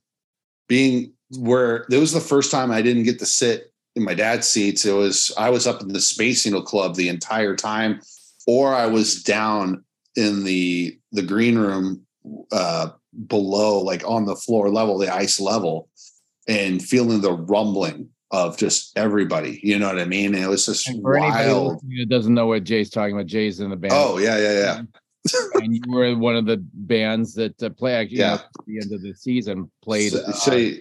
[0.67, 4.47] being where it was the first time I didn't get to sit in my dad's
[4.47, 4.85] seats.
[4.85, 8.01] It was I was up in the Space Needle Club the entire time,
[8.47, 9.83] or I was down
[10.15, 12.05] in the the green room
[12.51, 12.89] uh,
[13.27, 15.89] below, like on the floor level, the ice level,
[16.47, 19.59] and feeling the rumbling of just everybody.
[19.63, 20.35] You know what I mean?
[20.35, 21.81] And it was just wild.
[21.97, 23.27] That doesn't know what Jay's talking about.
[23.27, 23.93] Jay's in the band.
[23.95, 24.81] Oh yeah, yeah, yeah.
[25.55, 28.27] and you were one of the bands that uh, play yeah.
[28.27, 30.11] Know, at the end of the season played.
[30.11, 30.71] So, uh, so,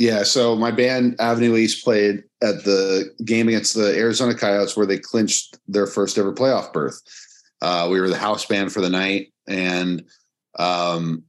[0.00, 4.86] yeah, so my band Avenue East played at the game against the Arizona Coyotes where
[4.86, 6.98] they clinched their first ever playoff berth.
[7.60, 10.02] Uh, we were the house band for the night, and
[10.58, 11.22] um,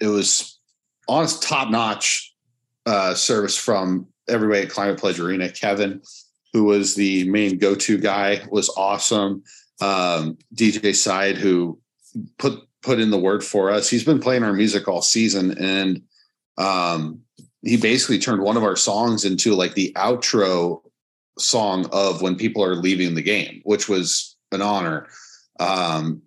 [0.00, 0.58] it was
[1.06, 2.34] honest top notch
[2.84, 5.48] uh, service from everybody at Climate Pledge Arena.
[5.48, 6.02] Kevin,
[6.52, 9.44] who was the main go-to guy, was awesome.
[9.80, 11.78] Um, DJ Side, who
[12.38, 13.88] put put in the word for us.
[13.88, 16.02] He's been playing our music all season, and
[16.58, 17.20] um,
[17.64, 20.80] he basically turned one of our songs into like the outro
[21.38, 25.08] song of when people are leaving the game, which was an honor.
[25.58, 26.22] Um,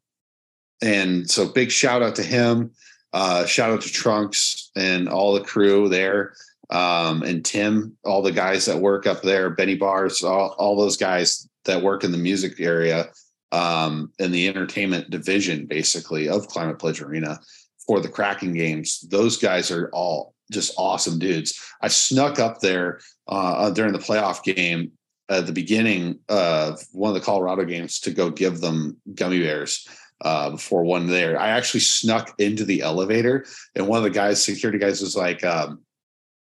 [0.81, 2.71] and so, big shout out to him.
[3.13, 6.33] Uh, shout out to Trunks and all the crew there
[6.69, 10.97] um, and Tim, all the guys that work up there, Benny Bars, all, all those
[10.97, 13.09] guys that work in the music area.
[13.51, 17.39] um, in the entertainment division, basically of Climate Pledge Arena
[17.85, 19.05] for the Kraken games.
[19.09, 21.59] Those guys are all just awesome dudes.
[21.81, 24.91] I snuck up there uh, during the playoff game
[25.29, 29.87] at the beginning of one of the Colorado games to go give them gummy bears
[30.21, 31.39] uh, before one there.
[31.39, 33.45] I actually snuck into the elevator,
[33.75, 35.81] and one of the guys, security guys, was like, um,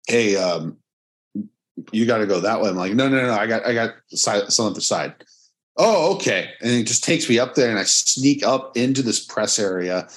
[0.08, 0.78] "Hey, um,
[1.92, 3.96] you got to go that way." I'm like, "No, no, no, I got, I got
[4.10, 5.16] some other side."
[5.80, 6.50] Oh, okay.
[6.62, 10.08] And it just takes me up there, and I sneak up into this press area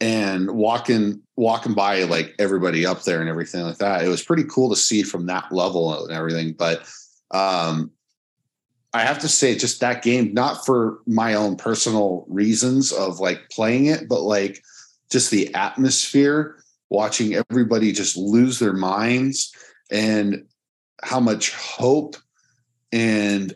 [0.00, 4.04] and walking walking by like everybody up there and everything like that.
[4.04, 6.52] It was pretty cool to see from that level and everything.
[6.52, 6.88] But
[7.30, 7.90] um,
[8.92, 13.50] I have to say, just that game, not for my own personal reasons of like
[13.50, 14.62] playing it, but like
[15.10, 16.58] just the atmosphere,
[16.90, 19.54] watching everybody just lose their minds
[19.90, 20.44] and
[21.02, 22.16] how much hope
[22.92, 23.54] and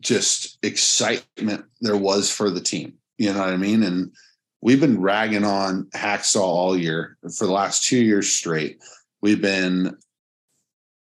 [0.00, 2.94] just excitement there was for the team.
[3.16, 3.82] You know what I mean?
[3.82, 4.12] And
[4.60, 8.78] we've been ragging on Hakstol all year for the last two years straight.
[9.20, 9.96] We've been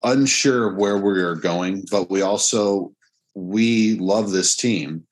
[0.02, 2.92] unsure of where we are going, but we also
[3.34, 5.04] we love this team,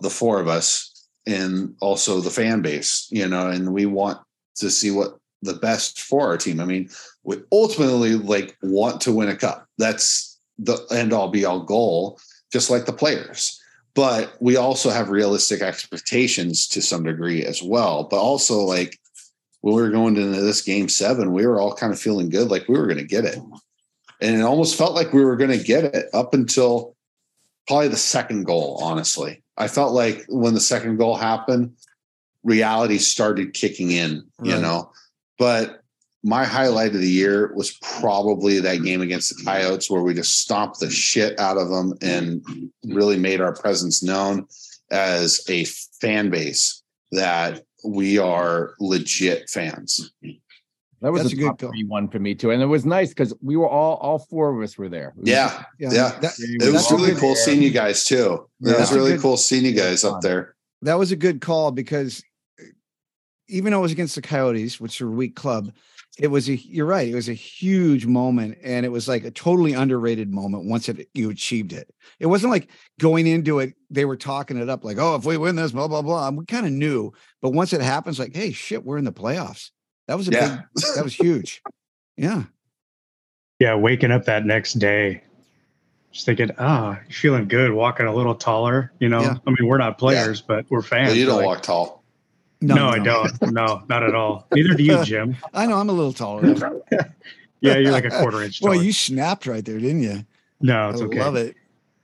[0.00, 4.18] the four of us, and also the fan base, you know, and we want
[4.56, 6.60] to see what the best for our team.
[6.60, 6.88] I mean,
[7.24, 9.66] we ultimately like want to win a cup.
[9.78, 12.18] That's the end all be all goal,
[12.52, 13.60] just like the players.
[13.94, 18.04] But we also have realistic expectations to some degree as well.
[18.04, 18.98] But also, like
[19.60, 22.48] when we were going into this game seven, we were all kind of feeling good,
[22.48, 23.38] like we were going to get it.
[24.20, 26.96] And it almost felt like we were going to get it up until
[27.66, 29.42] probably the second goal, honestly.
[29.56, 31.74] I felt like when the second goal happened,
[32.42, 34.90] reality started kicking in, you know.
[35.38, 35.81] But
[36.24, 40.40] my highlight of the year was probably that game against the Coyotes where we just
[40.40, 42.44] stomped the shit out of them and
[42.84, 44.46] really made our presence known
[44.90, 45.64] as a
[46.00, 50.12] fan base that we are legit fans.
[51.00, 52.86] That was That's a, a good top three one for me too, and it was
[52.86, 55.08] nice because we were all all four of us were there.
[55.16, 56.08] It was Yeah, Yeah, yeah.
[56.20, 58.48] that- It was That's really good- cool seeing you guys too.
[58.60, 58.74] Yeah.
[58.74, 60.54] It was really good- cool seeing you guys up there.
[60.82, 62.22] that was a good call because
[63.48, 65.72] even though it was against the Coyotes, which are a weak club,
[66.18, 69.30] it was a you're right, it was a huge moment and it was like a
[69.30, 71.92] totally underrated moment once it you achieved it.
[72.20, 72.68] It wasn't like
[73.00, 75.88] going into it, they were talking it up like, oh, if we win this, blah,
[75.88, 76.28] blah, blah.
[76.28, 79.12] And we kind of knew, but once it happens, like, hey, shit, we're in the
[79.12, 79.70] playoffs.
[80.08, 80.56] That was a Yeah.
[80.74, 81.62] big that was huge.
[82.16, 82.44] Yeah.
[83.58, 85.22] Yeah, waking up that next day,
[86.10, 88.92] just thinking, ah, you're feeling good, walking a little taller.
[88.98, 89.36] You know, Yeah.
[89.46, 91.08] I mean, we're not players, but we're fans.
[91.08, 92.01] Well, you don't Like, walk tall.
[92.62, 93.52] No, I don't.
[93.52, 94.46] No, not at all.
[94.52, 95.36] Neither do you, Jim.
[95.52, 96.80] I know I'm a little taller.
[97.60, 98.60] Yeah, you're like a quarter inch.
[98.60, 100.24] Well, you snapped right there, didn't you?
[100.60, 101.20] no, it's I okay.
[101.20, 101.54] love it.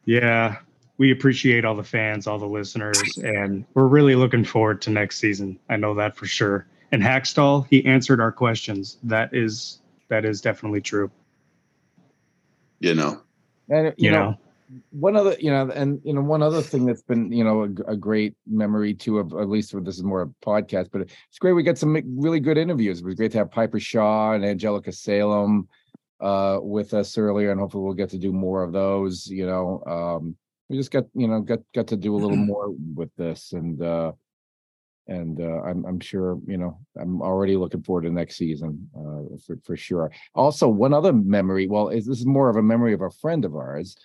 [0.05, 0.59] Yeah,
[0.99, 5.19] we appreciate all the fans, all the listeners, and we're really looking forward to next
[5.19, 5.59] season.
[5.69, 6.69] I know that for sure.
[6.93, 8.99] And Hakstol, he answered our questions.
[9.03, 11.11] That is that is definitely true.
[12.79, 13.21] You know.
[13.69, 14.39] And you, You know, know,
[14.91, 17.97] one other, you know, and you know, one other thing that's been, you know, a
[17.97, 21.53] great memory too of at least this is more a podcast, but it's great.
[21.53, 23.01] We got some really good interviews.
[23.01, 25.69] It was great to have Piper Shaw and Angelica Salem
[26.21, 29.27] uh with us earlier, and hopefully we'll get to do more of those.
[29.27, 30.37] You know, um,
[30.69, 33.81] we just got, you know, got got to do a little more with this, and
[33.83, 34.13] uh
[35.09, 39.37] and uh, I'm I'm sure you know I'm already looking forward to next season uh,
[39.45, 40.13] for for sure.
[40.35, 41.67] Also, one other memory.
[41.67, 43.97] Well, is this is more of a memory of a friend of ours,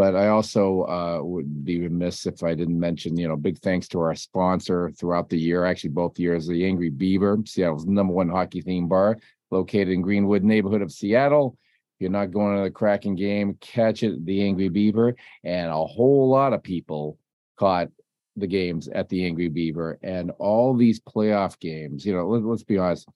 [0.00, 3.86] but I also uh, would be remiss if I didn't mention you know big thanks
[3.88, 5.66] to our sponsor throughout the year.
[5.66, 9.18] Actually, both years, the Angry Beaver, Seattle's number one hockey theme bar,
[9.50, 11.58] located in Greenwood neighborhood of Seattle.
[11.96, 15.84] If you're not going to the Kraken game, catch it, the Angry Beaver, and a
[15.84, 17.18] whole lot of people
[17.58, 17.88] caught
[18.36, 22.06] the games at the Angry Beaver and all these playoff games.
[22.06, 23.06] You know, let, let's be honest.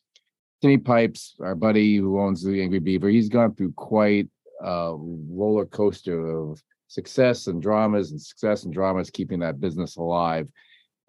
[0.61, 4.29] Timmy Pipes, our buddy who owns the Angry Beaver, he's gone through quite
[4.63, 10.49] a roller coaster of success and dramas and success and dramas, keeping that business alive.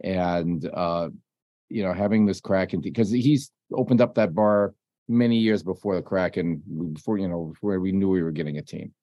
[0.03, 1.09] And uh,
[1.69, 4.73] you know, having this Kraken because he's opened up that bar
[5.07, 6.61] many years before the Kraken,
[6.93, 8.93] before you know, before we knew we were getting a team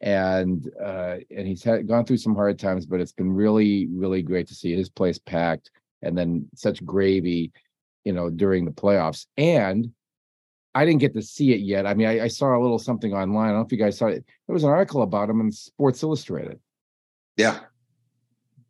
[0.00, 4.22] and uh and he's had gone through some hard times but it's been really really
[4.22, 5.70] great to see his place packed
[6.02, 7.50] and then such gravy
[8.04, 9.90] you know during the playoffs and
[10.78, 13.12] i didn't get to see it yet i mean i, I saw a little something
[13.12, 15.40] online i don't know if you guys saw it there was an article about him
[15.40, 16.58] in sports illustrated
[17.36, 17.58] Yeah.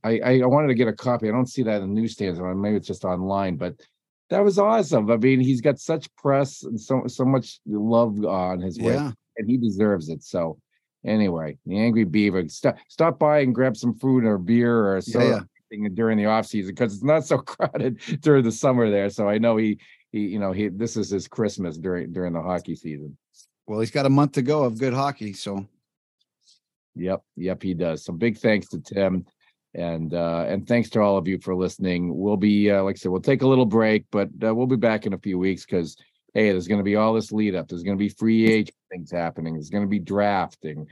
[0.05, 2.39] i i, I wanted to get a copy i don't see that in the newsstands
[2.41, 3.75] maybe it's just online but
[4.31, 8.61] that was awesome i mean he's got such press and so so much love on
[8.61, 9.13] his way Yeah.
[9.37, 10.23] and he deserves it.
[10.23, 10.59] So
[11.05, 15.43] anyway, the Angry Beaver, stop stop by and grab some food or beer or Yeah,
[15.71, 15.89] yeah.
[15.95, 19.11] during the off season because it's not so crowded during the summer there.
[19.11, 19.79] So I know he
[20.17, 23.17] he you know he this is his Christmas during during the hockey season.
[23.67, 25.67] Well, he's got a month to go of good hockey, so
[26.97, 28.05] Yep, yep, he does.
[28.05, 29.27] So big thanks to Tim,
[29.75, 32.17] and uh, and thanks to all of you for listening.
[32.17, 34.77] We'll be uh, like I said, we'll take a little break, but uh, we'll be
[34.77, 35.97] back in a few weeks because
[36.35, 37.69] hey, there's going to be all this lead up.
[37.69, 39.55] There's going to be free agent things happening.
[39.55, 40.87] There's going to be drafting.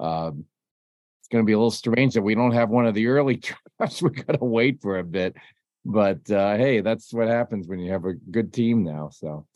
[0.00, 0.44] Um,
[1.20, 3.36] it's going to be a little strange that we don't have one of the early
[3.78, 4.00] drafts.
[4.00, 5.36] We got to wait for a bit,
[5.88, 9.08] but uh, hey, that's what happens when you have a good team now.
[9.10, 9.46] So.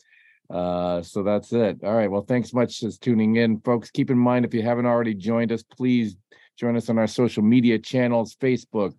[0.49, 1.79] Uh, so that's it.
[1.83, 2.11] All right.
[2.11, 3.89] Well, thanks much as tuning in, folks.
[3.89, 6.15] Keep in mind if you haven't already joined us, please
[6.59, 8.93] join us on our social media channels: Facebook,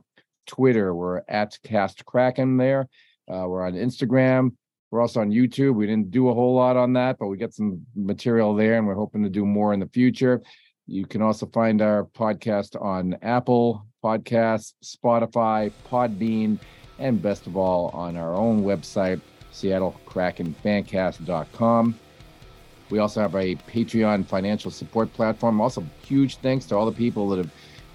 [0.47, 0.95] Twitter.
[0.95, 2.89] We're at Cast Kraken there.
[3.31, 4.57] Uh, we're on Instagram.
[4.91, 5.75] We're also on YouTube.
[5.75, 8.87] We didn't do a whole lot on that, but we got some material there, and
[8.87, 10.41] we're hoping to do more in the future.
[10.87, 16.59] You can also find our podcast on Apple Podcasts, Spotify, Podbean,
[16.99, 19.21] and best of all, on our own website,
[19.53, 21.95] SeattleKrakenFancast.com.
[22.91, 25.61] We also have a Patreon financial support platform.
[25.61, 27.51] Also, huge thanks to all the people that have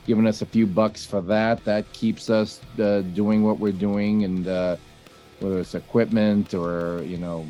[0.06, 1.64] given us a few bucks for that.
[1.66, 4.78] That keeps us uh, doing what we're doing, and uh,
[5.40, 7.46] whether it's equipment or you know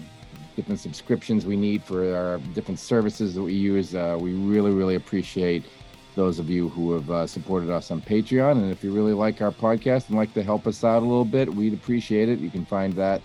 [0.56, 4.96] different subscriptions we need for our different services that we use, uh, we really, really
[4.96, 5.64] appreciate
[6.20, 8.52] those of you who have uh, supported us on Patreon.
[8.52, 11.24] And if you really like our podcast and like to help us out a little
[11.24, 12.40] bit, we'd appreciate it.
[12.40, 13.22] You can find that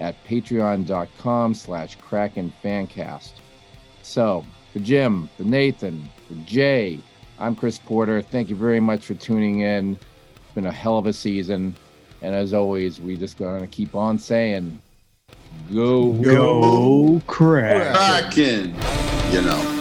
[0.00, 3.32] at patreon.com slash kraken fancast
[4.02, 6.98] so for jim for nathan for jay
[7.38, 9.98] i'm chris porter thank you very much for tuning in
[10.36, 11.74] it's been a hell of a season
[12.22, 14.80] and as always we just gonna keep on saying
[15.74, 18.32] go Go crack.
[18.32, 18.74] Kraken,
[19.32, 19.77] you know.